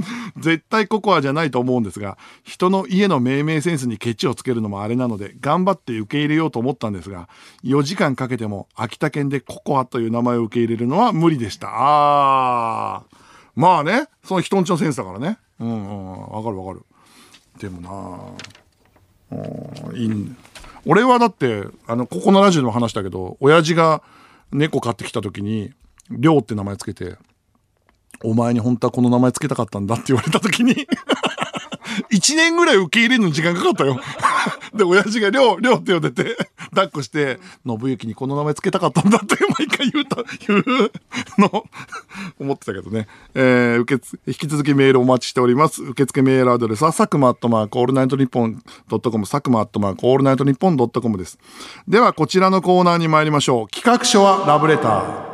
[0.36, 7.28] 絶対ココアじゃないと思うんですが人の家の命名センスにケチをつけるのもあれなので頑張って受け入れようと思ったんですが
[7.64, 11.68] 4時間かけても秋田犬でココアという名前を受け入れるのは無理でした。
[11.72, 13.16] あー。
[13.56, 15.38] まあねその人んちのセンスだからね。
[15.60, 16.86] うんうんわかるわかる。
[17.58, 18.36] でも
[19.32, 20.36] ないい
[20.86, 24.02] 俺はだってあのここのラジオでも話したけど親父が
[24.52, 25.72] 猫飼ってきた時に
[26.10, 27.16] 「亮」って名前つけて
[28.24, 30.74] 「お前に本当はこの名前つけたかったんだ」って言われた時に
[32.12, 33.98] 1年ぐらい受け入れるのに時間かかったよ
[34.74, 36.36] で、親父がりょう、りょうって呼んでて、
[36.70, 40.90] 抱っこして、信行にこの名前つけたかったんだって毎回言うと、言う
[41.38, 41.64] の、
[42.38, 43.08] 思ってたけどね。
[43.34, 45.82] えー、受け引き続きメールお待ちしております。
[45.82, 51.38] 受付メールアドレスは、佐久間アットマークオールナイトニッポンドットコム、佐久間アットマークオールナイトニッポンドットコムです。
[51.86, 53.68] では、こちらのコーナーに参りましょう。
[53.68, 55.27] 企画書はラブレター。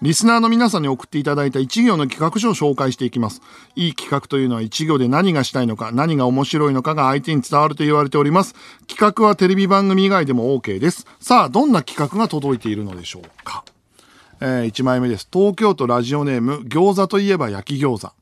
[0.00, 3.42] リスナーの皆さんに送っていただいた一行の企画書を紹介していきます。
[3.74, 8.54] いい企画というのは一行で何がしたいのか、何が面白いのかが相手に伝わると言われております。
[8.86, 11.04] 企画はテレビ番組以外でも OK です。
[11.18, 13.64] さあ、どんな企画が届いているのでしょうか。
[14.40, 15.26] えー、1枚目です。
[15.32, 18.12] 東京都ラジオネーム、餃子といえば焼き餃子。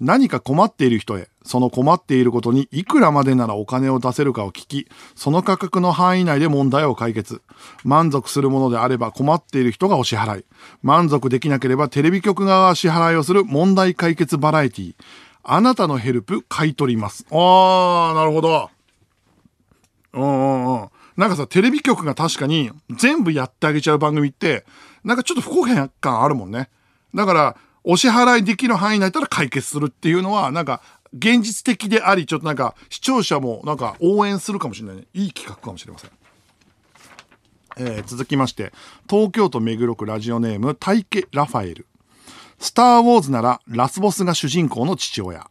[0.00, 7.42] 何か困っている人へ、その困っていることにいくらまでならお金を出せるかを聞き、その価格の範囲内で問題を解決。
[7.84, 10.44] 満足するものであれば困っている人がお支払い。
[10.82, 14.94] 満足できなければテレビ局側が支払いをする問題解決バラエティ。
[15.42, 17.26] あなたのヘルプ買い取ります。
[17.30, 18.70] あー、なるほど。
[20.12, 20.88] うんうんうん。
[21.16, 24.64] なんかさ、テレビ局が確かに全部やってあげちゃう番組って、
[25.04, 26.70] なんかちょっと不公平感あるもんね。
[27.14, 35.04] だから、お支払いできる範囲内だったら解決するっていうのは、なんか、現実的であり、ちょっとなんか、視聴者もなんか応援するかもしれないね。
[35.14, 36.10] いい企画かもしれません。
[37.78, 38.72] えー、続きまして、
[39.08, 41.86] 東京都目黒区ラジオネーム、大家ラファエル。
[42.58, 45.50] スター・ウォーズなら、ラスボスが主人公の父親。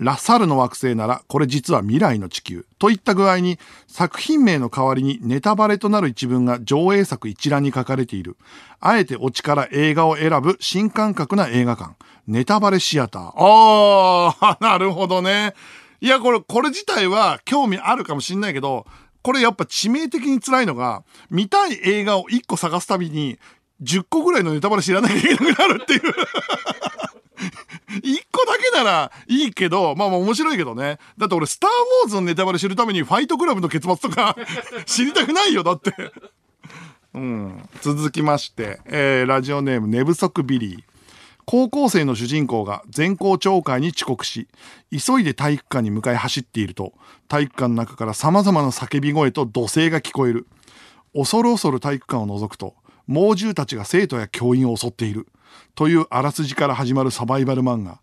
[0.00, 2.64] ラサルの惑星なら、これ実は未来の地球。
[2.78, 8.38] といった具合に、作品名の代わりにネタバレとなる一文が上映作一覧に書かれている。
[8.80, 11.96] あえてオチから映画を選ぶ新感覚な映画館。
[12.26, 13.32] ネタバレシアター。
[13.36, 15.52] ああ、 なるほどね。
[16.00, 18.86] いや、これ、これ自体は興味あるかもしんないけど、
[19.22, 23.38] これやっぱ致命的に辛いのが、見たい映画を1個探すたびに、
[23.82, 26.00] 10個ぐらいのネタバレ知らなきゃいけなくなるっていう
[28.02, 30.98] 一個だけならいいけど、まあまあ面白いけどね。
[31.18, 31.70] だって俺、スター・
[32.04, 34.36] ウォーズのネタバレ知るためにファイトクラブの結末とか
[34.86, 35.94] 知りたくないよ、だって。
[37.14, 37.68] うん。
[37.80, 40.84] 続きまして、えー、ラジオネーム寝不足ビリー。
[41.46, 44.46] 高校生の主人公が全校長会に遅刻し、
[44.92, 46.92] 急いで体育館に向かい走っていると、
[47.26, 50.46] 体育館の中から様々な叫び声と怒声が聞こえる。
[51.12, 52.74] 恐る恐る体育館を覗くと、
[53.08, 55.26] 猛獣たちが生徒や教員を襲っている。
[55.74, 58.00] というあらすじから始まるサバイバル漫画。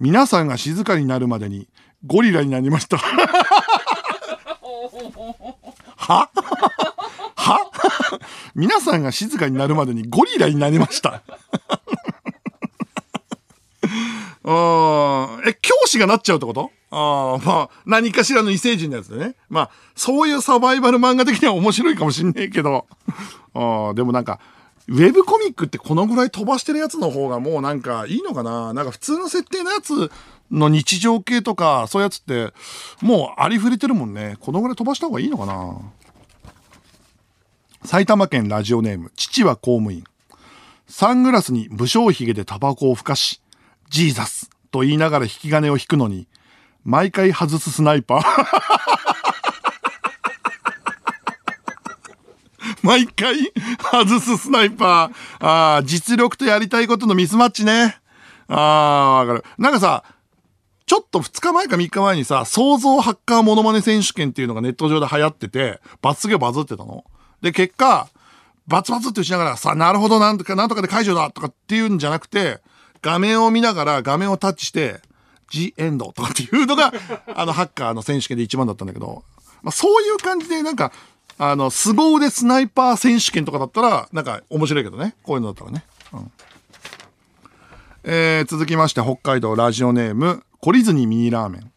[0.00, 1.68] 皆さんが静かになるまでに
[2.06, 2.98] ゴリラになりました。
[5.96, 6.30] は？
[7.34, 7.70] は？
[8.54, 11.22] 皆さんが静かになるまでにゴリラになりました。
[14.50, 16.70] あえ、教師がなっちゃうってこと？
[16.90, 19.34] ああ、まあ、何かしらの異星人のやつでね。
[19.50, 22.86] まあ、そういうサバイバル漫画的には面白いかもしんねえけど。
[23.54, 24.40] ああ、でもなんか、
[24.88, 28.72] ウェブコミックってこのぐらい飛ばしてるやつの方がもうなんかいいのかな？
[28.72, 30.10] なんか普通の設定のやつ
[30.50, 32.54] の日常系とか、そういうやつって、
[33.02, 34.36] もうありふれてるもんね。
[34.40, 35.76] このぐらい飛ばした方がいいのかな？
[37.84, 40.04] 埼玉県ラジオネーム、父は公務員。
[40.86, 43.42] サングラスに武将髭でタバコをふかし、
[43.90, 46.28] ジーザスと言いながら引き金を引くのに、
[46.82, 48.97] 毎回外すスナイパー。
[52.82, 53.52] 毎回
[53.92, 55.46] 外すスナイパー。
[55.46, 57.98] ああ、実力とやりたいことのミスマッチね。
[58.48, 59.44] ああ、わかる。
[59.58, 60.04] なんかさ、
[60.86, 67.04] ちょっと2日前か3日前にさ、創造ハッカーモノマネ選手権っていうのがネット上で流行ってて、罰ゲバズってたの。
[67.42, 68.08] で、結果、
[68.66, 72.60] バツバツって打ちながら、さ、なるほど、なんとか、なんとかで解除だとかっていうんじゃなくて、
[73.02, 75.00] 画面を見ながら画面をタッチして、
[75.50, 76.92] G エンドとかっていうのが、
[77.34, 79.24] あの、ハッカーの選手権で一番だったんだけど、
[79.62, 80.92] まあ、そういう感じで、なんか、
[81.38, 85.14] あの、凄腕スナイパー選手権とかだったら、なんか面白いけどね。
[85.22, 85.84] こういうのだったらね。
[86.12, 86.32] うん。
[88.04, 91.72] えー、続きまして、北海道ラジオネーム、懲りずにミニラーメン。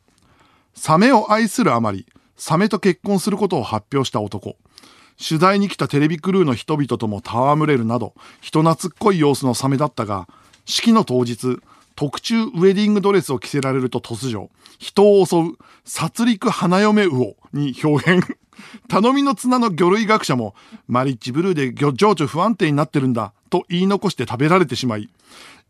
[0.73, 2.07] サメを愛するあまり、
[2.37, 4.55] サメと結婚することを発表した男。
[5.23, 10.27] 取材に来たテレビクルーの人々とも戯れるなど、人懐っこい様子のサメだったが、
[10.65, 11.59] 式の当日、
[11.95, 14.49] 特注ウェディングドレスを着せられると突如、
[14.79, 18.37] 人を襲う殺戮花嫁魚に表現。
[18.87, 20.55] 頼みの綱の魚類学者も、
[20.87, 25.09] マリッジブルーで情緒不安定になってるんだ、と言い残して食べられてしまい、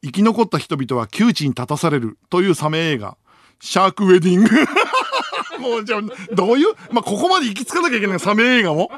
[0.03, 3.17] 生き残った人々は窮地に立たされるというサメ映画、
[3.59, 4.49] シャークウェディング。
[5.61, 6.01] もうじゃあ、
[6.33, 8.91] どういう、まあ、ここまで行き着かなきゃいけないサメ映画も？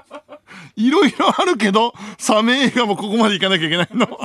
[0.75, 4.07] いろいろあるけど、サメ映画もここまで行かなきゃいけないの？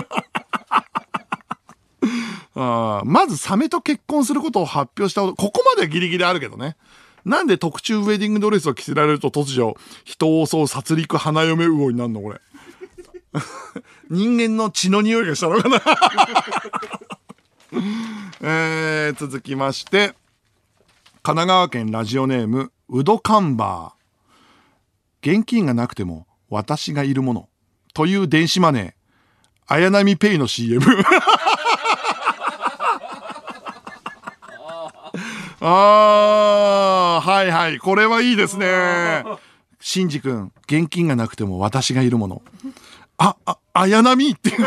[2.60, 6.76] あまずサメと結婚することを発表したここまではギリギリあるけどね。
[7.28, 12.40] なんで特注ウェディングドレスを着せられると突如、人を襲う殺戮花嫁魚になるのこれ？
[14.08, 15.82] 人間の血の匂いがしたのかな？
[18.40, 20.14] えー、続きまして、
[21.22, 25.36] 神奈川県ラジオネーム、ウドカンバー。
[25.36, 27.48] 現金がなくても私がいるもの。
[27.92, 28.92] という電子マネー。
[29.66, 30.80] 綾波ペイの CM。
[35.60, 37.78] ああ、はいはい。
[37.78, 39.24] これはいいですね。
[39.80, 42.42] シンジ君、現金がなくても私がいるもの。
[43.16, 44.50] あ、あ、綾波って。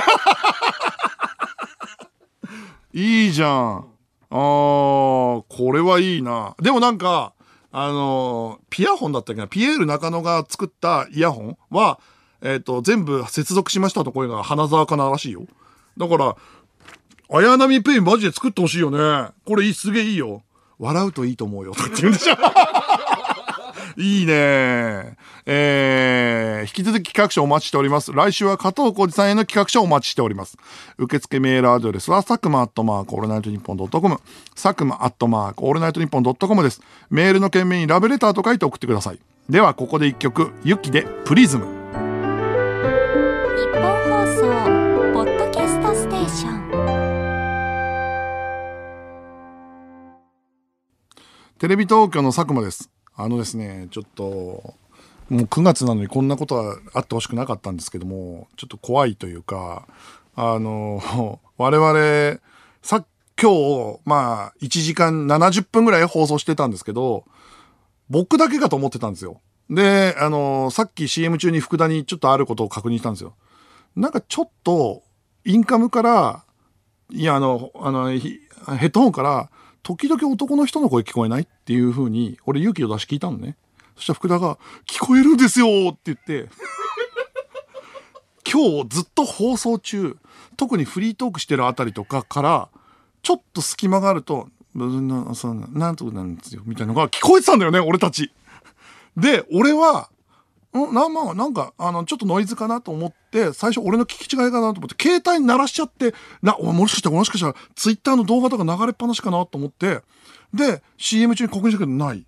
[2.93, 3.85] いいじゃん。
[4.29, 6.55] ああ、これはいいな。
[6.61, 7.33] でもなんか、
[7.73, 11.99] あのピアホンだったっけな、ピエール中野が作ったイヤホンは、
[12.41, 15.45] えっ、ー、と、全部接続しましたところが花沢香ならしいよ。
[15.97, 16.35] だから、
[17.29, 19.29] 綾波ペイマジで作ってほしいよね。
[19.45, 20.43] これ、すげえいいよ。
[20.81, 21.73] 笑うといいと思うよ。
[21.73, 22.35] と言うんでしょ。
[23.97, 25.15] いいね。
[25.45, 28.11] えー、引き続き企画書お待ちしております。
[28.13, 30.57] 来週は加藤浩次さんへの企画書お待ちしております。
[30.97, 34.19] 受付メールアドレスは、佐久間アットマークオールナイトニッポンドットコム、
[34.55, 36.81] 佐久間アットマークオールナイトニッポンドットコムです。
[37.09, 39.19] メールの件名にラブレターと書いて送ってください。
[39.49, 41.80] では、ここで一曲、 YUKIでプリズム。
[51.61, 52.89] テレビ東京の佐久間です。
[53.15, 54.23] あのですね、ちょっと、
[55.29, 59.87] もう9月なのにこんなことはあってほしくなかったんですけども、ちょっと怖いというか、
[60.35, 62.39] あの、我々、
[62.81, 63.05] さ、
[63.39, 63.51] 今
[63.93, 67.25] 日、まあ、1時間70分ぐらい放送してたんですけど、
[68.09, 69.39] 僕だけかと思ってたんですよ。
[69.69, 73.35] で、あの、さっき CM 中に福田にちょっとあることを確認したんですよ。
[73.95, 75.03] なんかちょっと、
[75.45, 76.43] インカムから、
[77.11, 79.50] いや、あの、あの、ヘッドホンから、
[79.83, 83.57] 時々男の人の声聞こえないっていう風に、俺勇気を出し聞いたのね。
[83.95, 86.49] そしたら福田が、聞こえるんですよって言って
[88.49, 90.17] 今日ずっと放送中、
[90.57, 92.69] 特にフリートークしてるあたりとかから、
[93.23, 98.31] ちょっと隙間があると、なそうなんとかなんですよ、みたいなのが聞こえてたんだよね、俺たち。
[99.17, 100.09] で、俺は、
[100.73, 110.01] んな、まあ、なんか、あの、ちょっとノイズかなと思って、最初俺の聞き違いかなと思って、携帯に鳴らしちゃって、な、おもしかしたら、もしかしたら、ツイッターの動画とか流れっぱなしかなと思って、
[110.53, 112.25] で、CM 中に確認したけど、ない。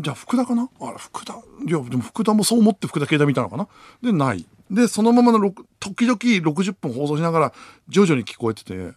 [0.00, 0.70] じゃあ、福田かな？
[0.80, 1.34] あら、福田。
[1.34, 3.68] いや、でも福田もそう思って福田携帯見たのかな？
[4.02, 4.46] で、ない。
[4.70, 7.52] で、そのままのろく時々60分放送しながら、
[7.88, 8.92] 徐々に聞こえてて、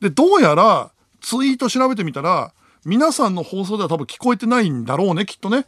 [0.00, 0.90] で、どうやら、
[1.20, 2.52] ツイート調べてみたら、
[2.84, 5.66] 皆さんの放送では多分聞こえてないんだろうね、きっとね。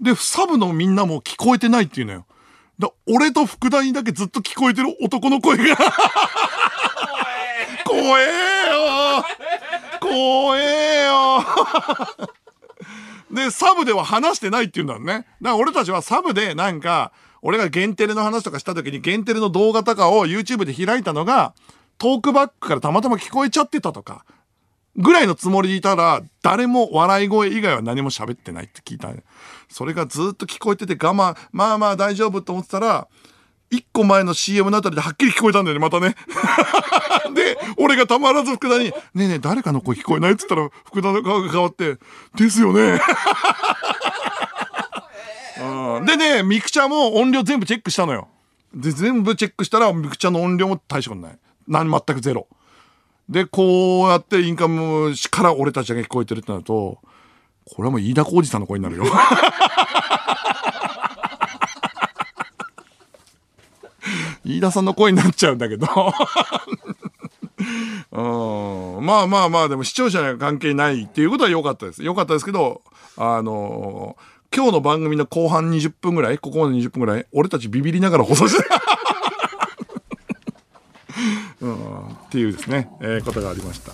[0.00, 2.26] で、サブのみんなも聞こえてないっていうのよ。
[2.78, 5.76] だ俺と福田にだけずっと聞こえてる男の声が。
[7.84, 9.24] 怖えよ
[10.00, 11.44] 怖えよ
[13.34, 15.06] で、サブでは話してないっていうんだね。
[15.06, 21.54] だから俺たちはサブでなんか、俺がゲンテレの話とかした時にゲンテレの動画とかを YouTube で開いたのが、
[21.98, 24.24] トークバックからたまたま聞こえちゃってたとか、
[24.96, 29.10] ぐらいのつもりでいたら、誰も笑い声以外は何も喋ってないって聞いた。
[29.68, 33.08] それがずっと聞こえてて我慢、まあまあ大丈夫と思ってたら、
[33.70, 36.14] 一個前の CM のあたりではっきり聞こえたんだよね、またね。
[37.34, 41.98] で、俺がたまらず福田に、ねえねえ、誰かの声聞こえないって言ったら、福田の顔が変わって、
[42.36, 43.00] ですよね。
[45.96, 48.28] うんでね、ミクチャも音量全部チェックしたのよ。
[48.74, 51.38] で、全部チェックしたら、ミクチャの音量も大したことない。
[51.66, 52.46] なん全くゼロ。
[53.28, 56.98] で、こうやってインカムから俺たちだけ聞こえてるってなると、
[57.64, 59.04] これはもう飯田浩二さんの声になるよ。
[64.44, 65.86] 飯田さんの声になっちゃうんだけど。
[68.12, 72.02] うん、まあまあまあ、でも視聴者には関係ないっていうことは良かったです。
[72.04, 72.82] 良かったですけど、
[73.16, 74.16] あの
[74.54, 78.68] 今日の番組の後半20分ぐらい、ここまで20分ぐらい、俺たちビビりながら放送して
[81.64, 83.92] うん、っていうですね、えーことがありました。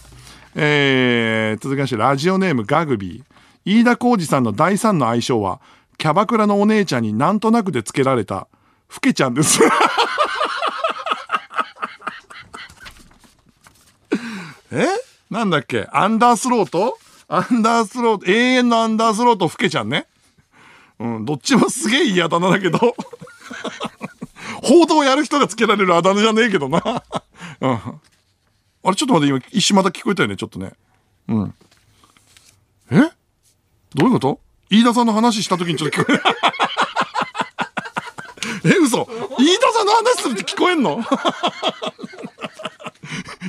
[0.56, 3.22] えー続きまして、ラジオネームガグビー。
[3.64, 5.60] 飯田浩二さんの第3の愛称は、
[5.96, 8.48] キャバクラのお姉ちゃんになんとなくでつけられた、
[8.88, 9.60] ふけちゃんです。
[14.72, 14.86] え？
[15.30, 15.86] なんだっけ？
[15.92, 16.98] アンダースローと
[17.28, 20.06] アンダースロート、永遠のアンダースローとふけちゃんね。
[20.98, 22.96] うん、どっちもすげえいいあだ名だけど。
[24.62, 26.78] 報道やる人がつけられるあだ名じゃねえけどな。
[27.60, 27.70] うん。
[27.72, 30.72] あれ、ちょっと待って、今、一瞬また聞こえたよね、ちょっとね。
[31.28, 31.54] うん。
[32.90, 33.10] え？
[33.94, 34.40] どういうこと？
[34.70, 36.20] 飯田さんの話した時にちょっと聞こえ
[38.70, 39.08] え、嘘
[39.38, 41.02] 飯田さんの話するって聞こえんの？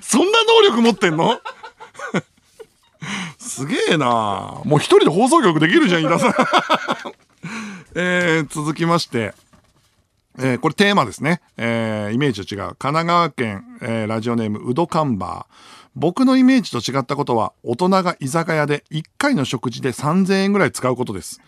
[0.01, 1.39] そんな能力持ってんの？
[3.37, 6.33] すげえなもう一人で放送局できるじゃん、飯田さん。
[7.95, 9.33] えー、続きまして、
[10.43, 11.41] えーこれテーマですね。
[11.57, 12.59] えーイメージと違う。
[12.59, 15.55] 神奈川県、えーラジオネーム、うどカンバー。
[15.95, 21.41] 僕のイメージと違ったことは、大人が居酒屋で1回の食事で3000円ぐらい使うことです。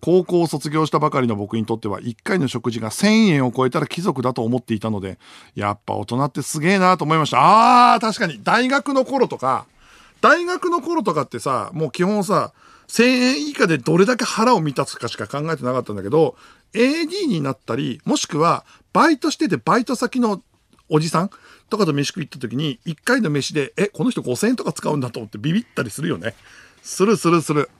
[0.00, 5.18] 高校を卒業したばかりの僕にとっては、1回の食事が1000円を超えたら貴族だと思っていたので、
[5.56, 7.94] やっぱ大人ってすげえなと思いました。
[7.94, 8.40] あー、確かに。
[8.44, 9.66] 大学の頃とか、
[10.20, 12.52] 大学の頃とかってさ、もう基本さ、
[12.88, 16.36] 1000円以下でどれだけ腹を満たすかしか考えてなかったんだけど、
[16.72, 20.42] AD になったり、もしくは、バイトしててバイト先の
[20.88, 21.30] おじさん
[21.70, 26.34] とかと飯食い行った時に、1回の飯で、え、この人5000円とか使うんだと思ってビビったりするよね。
[26.82, 27.70] するするする。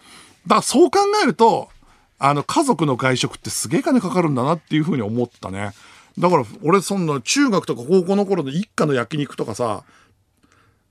[0.47, 1.70] だからそう考えると、
[2.18, 5.72] あの、家族の外食ってすげえ金かかるんだなっていうふうに思ったね。
[6.18, 9.84] だから、俺そんな中学とか高校の頃で一家の焼肉とかさ、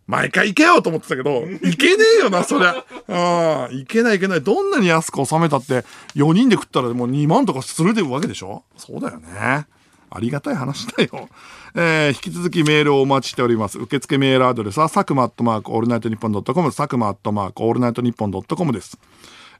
[0.08, 2.70] 毎回行けよと思ってたけど、 行けねえよな、そりゃ。
[2.70, 4.41] ああ、行けない行けない。
[4.41, 5.84] どんなに安く収めたって、
[6.16, 8.64] 4人で食ったらもう2万とかするでわけでしょ？
[8.78, 9.68] そうだよね。
[10.10, 11.28] ありがたい話だよ。
[11.76, 13.78] えー、引き続きメールをお待ちしております。
[13.78, 18.97] 受付メールアドレスは、佐久間アットマークオールナイトニッポンドットコム、佐久間アットマークオールナイトニッポンドットコムです。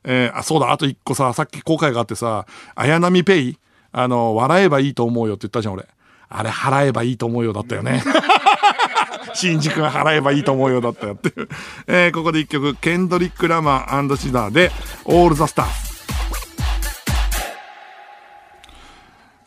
[0.05, 2.45] えーあ、そうだ、あと一個さ、さっき後悔があってさ、
[2.75, 3.57] 綾波ペイ、
[3.91, 5.85] あの、笑えばいいと思うよって言ったじゃん、俺。
[6.29, 8.01] あれ、払えばいいと思うよだったよね。
[9.34, 11.49] 新宿が払えばいいと思うよだったよっていう。
[11.88, 14.71] えーここで一曲、ケンドリック・ラマーシダーで、
[15.05, 15.88] オール・ザ・スター。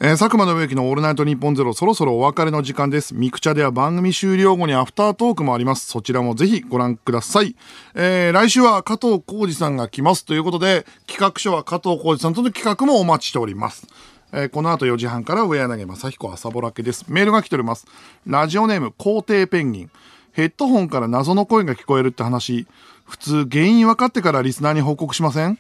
[0.03, 3.15] えー佐久間信之のオールナイトニッポンゼロ、そろそろお別れの時間です。
[3.15, 5.87] ミクチャでは番組終了後にアフタートークもあります。
[5.89, 7.55] そちらもぜひご覧ください。
[7.95, 13.87] えー来週は加藤浩二さんが来ますということで、企画書は加藤浩二さんとの企画もお待ちしております。
[14.33, 17.05] えーこの後4時半から上柳正彦朝ぼらけです。
[17.09, 17.87] メールが来ております。
[18.27, 19.91] ラジオネーム皇帝ペンギン。
[20.33, 22.69] ヘッドホンから謎の声が聞こえるって話、
[23.05, 25.59] 普通原因分かってからリスナーに報告しません？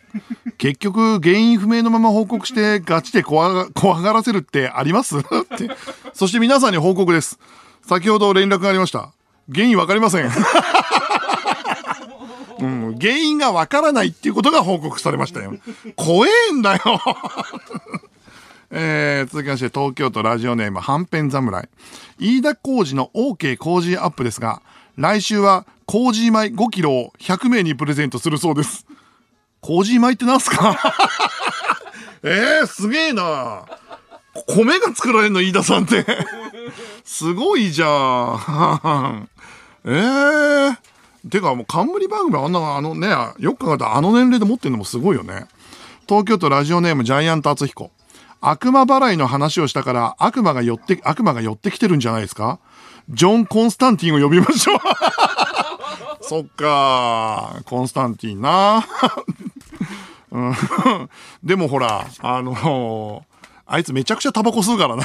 [0.58, 5.18] 結局原因不明のまま報告してガチで怖がらせるってあります？
[5.18, 5.68] って。
[6.12, 7.40] そして皆さんに報告です。
[7.84, 9.10] 先ほど連絡がありました。
[9.52, 10.30] 原因分かりません。
[12.60, 15.54] うん、原因が分からないっていうことが報告されましたよ。
[15.96, 17.00] 怖えんだよ。
[18.72, 21.68] えー、続きまして、東京都ラジオネーム、はんぺん侍。
[22.18, 24.62] 飯田工事の OK 工事アップですが、
[24.96, 28.86] 来週は工事米5キロを100名にプレゼントするそうです。
[29.60, 30.78] 工事米ってなんすか？
[32.22, 33.64] えー、すげえな
[34.46, 36.04] 米が作られるの飯田さんって。
[37.04, 39.28] すごいじゃん。
[39.84, 40.76] えー。
[41.28, 43.08] てかもう冠番組あんなあのね、
[43.38, 45.46] よく考えたらあの年齢で持ってるのもすごいよね。
[46.08, 47.90] 東京都ラジオネームジャイアント厚彦。
[48.40, 52.58] 悪魔払いの話をしたから悪魔が寄って、悪魔が寄ってきてるんじゃないですか？
[53.08, 54.78] ジョン・コンスタンティンを呼びましょう。
[56.22, 58.86] そっかコンスタンティンな。
[61.42, 63.24] でもほら、あの
[63.66, 65.04] あいつめちゃくちゃタバコ吸うからな。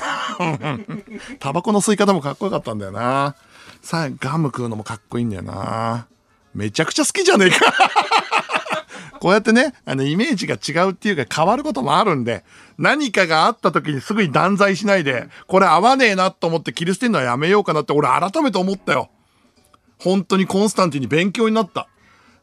[1.40, 3.36] タバコの吸い方もかっこよかったんだよな。
[3.82, 6.08] さあ、ガム食うのもかっこいいんだよな。
[6.54, 7.74] めちゃくちゃ好きじゃねえか。
[9.26, 12.44] こうやってね、あの、イメージが違うっていうか変わることもあるんで、
[12.78, 19.10] 何かがあった時にすぐに断罪しないで、これ合わねえなと思って切り捨てるのはやめようかなって俺改めて思ったよ。
[19.98, 21.88] 本当にコンスタンティに勉強になった。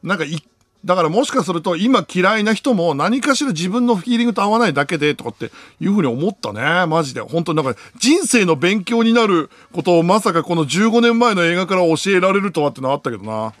[0.03, 0.43] なんかい、
[0.83, 6.85] だからもしかすると今嫌いな人も何かしら自分のフィーリングと合わないだけでとかっていうふうに思ったね。
[6.85, 7.21] マジで。
[7.21, 13.53] 本当になんか人生の勉強になることをまさかこの15年前の映画から教えられるとはってのはあったけどな。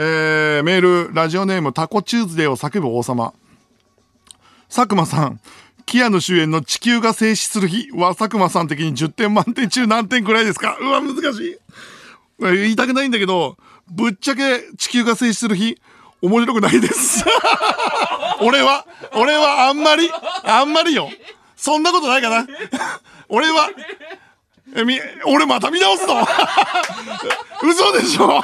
[0.00, 3.34] えー、メール、ラジオネームタコチューズデーを叫ぶ王様。
[4.68, 5.40] 佐久間さん、
[5.86, 10.78] キアヌ主演の地球が静止する日は佐久間さん的に10点満点中何点くらいですか？
[10.80, 11.56] うわ、難しい。
[12.38, 13.56] 言いたくないんだけど、
[13.90, 15.76] ぶっちゃけ地球が静止する日、
[16.22, 17.24] 面白くないです。
[18.40, 18.86] 俺は、
[19.16, 20.08] 俺はあんまり、
[20.44, 21.10] あんまりよ。
[21.56, 22.46] そんなことないかな。
[23.28, 23.68] 俺は、
[24.76, 26.26] え、み、俺また見直すの？
[27.62, 28.42] 嘘でしょ？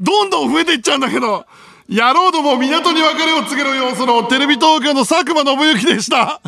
[0.00, 1.46] どんどん増えていっちゃうんだけど。
[1.88, 6.40] 野郎ども港に別れを告げる様子のテレビ東京の佐久間信之でした。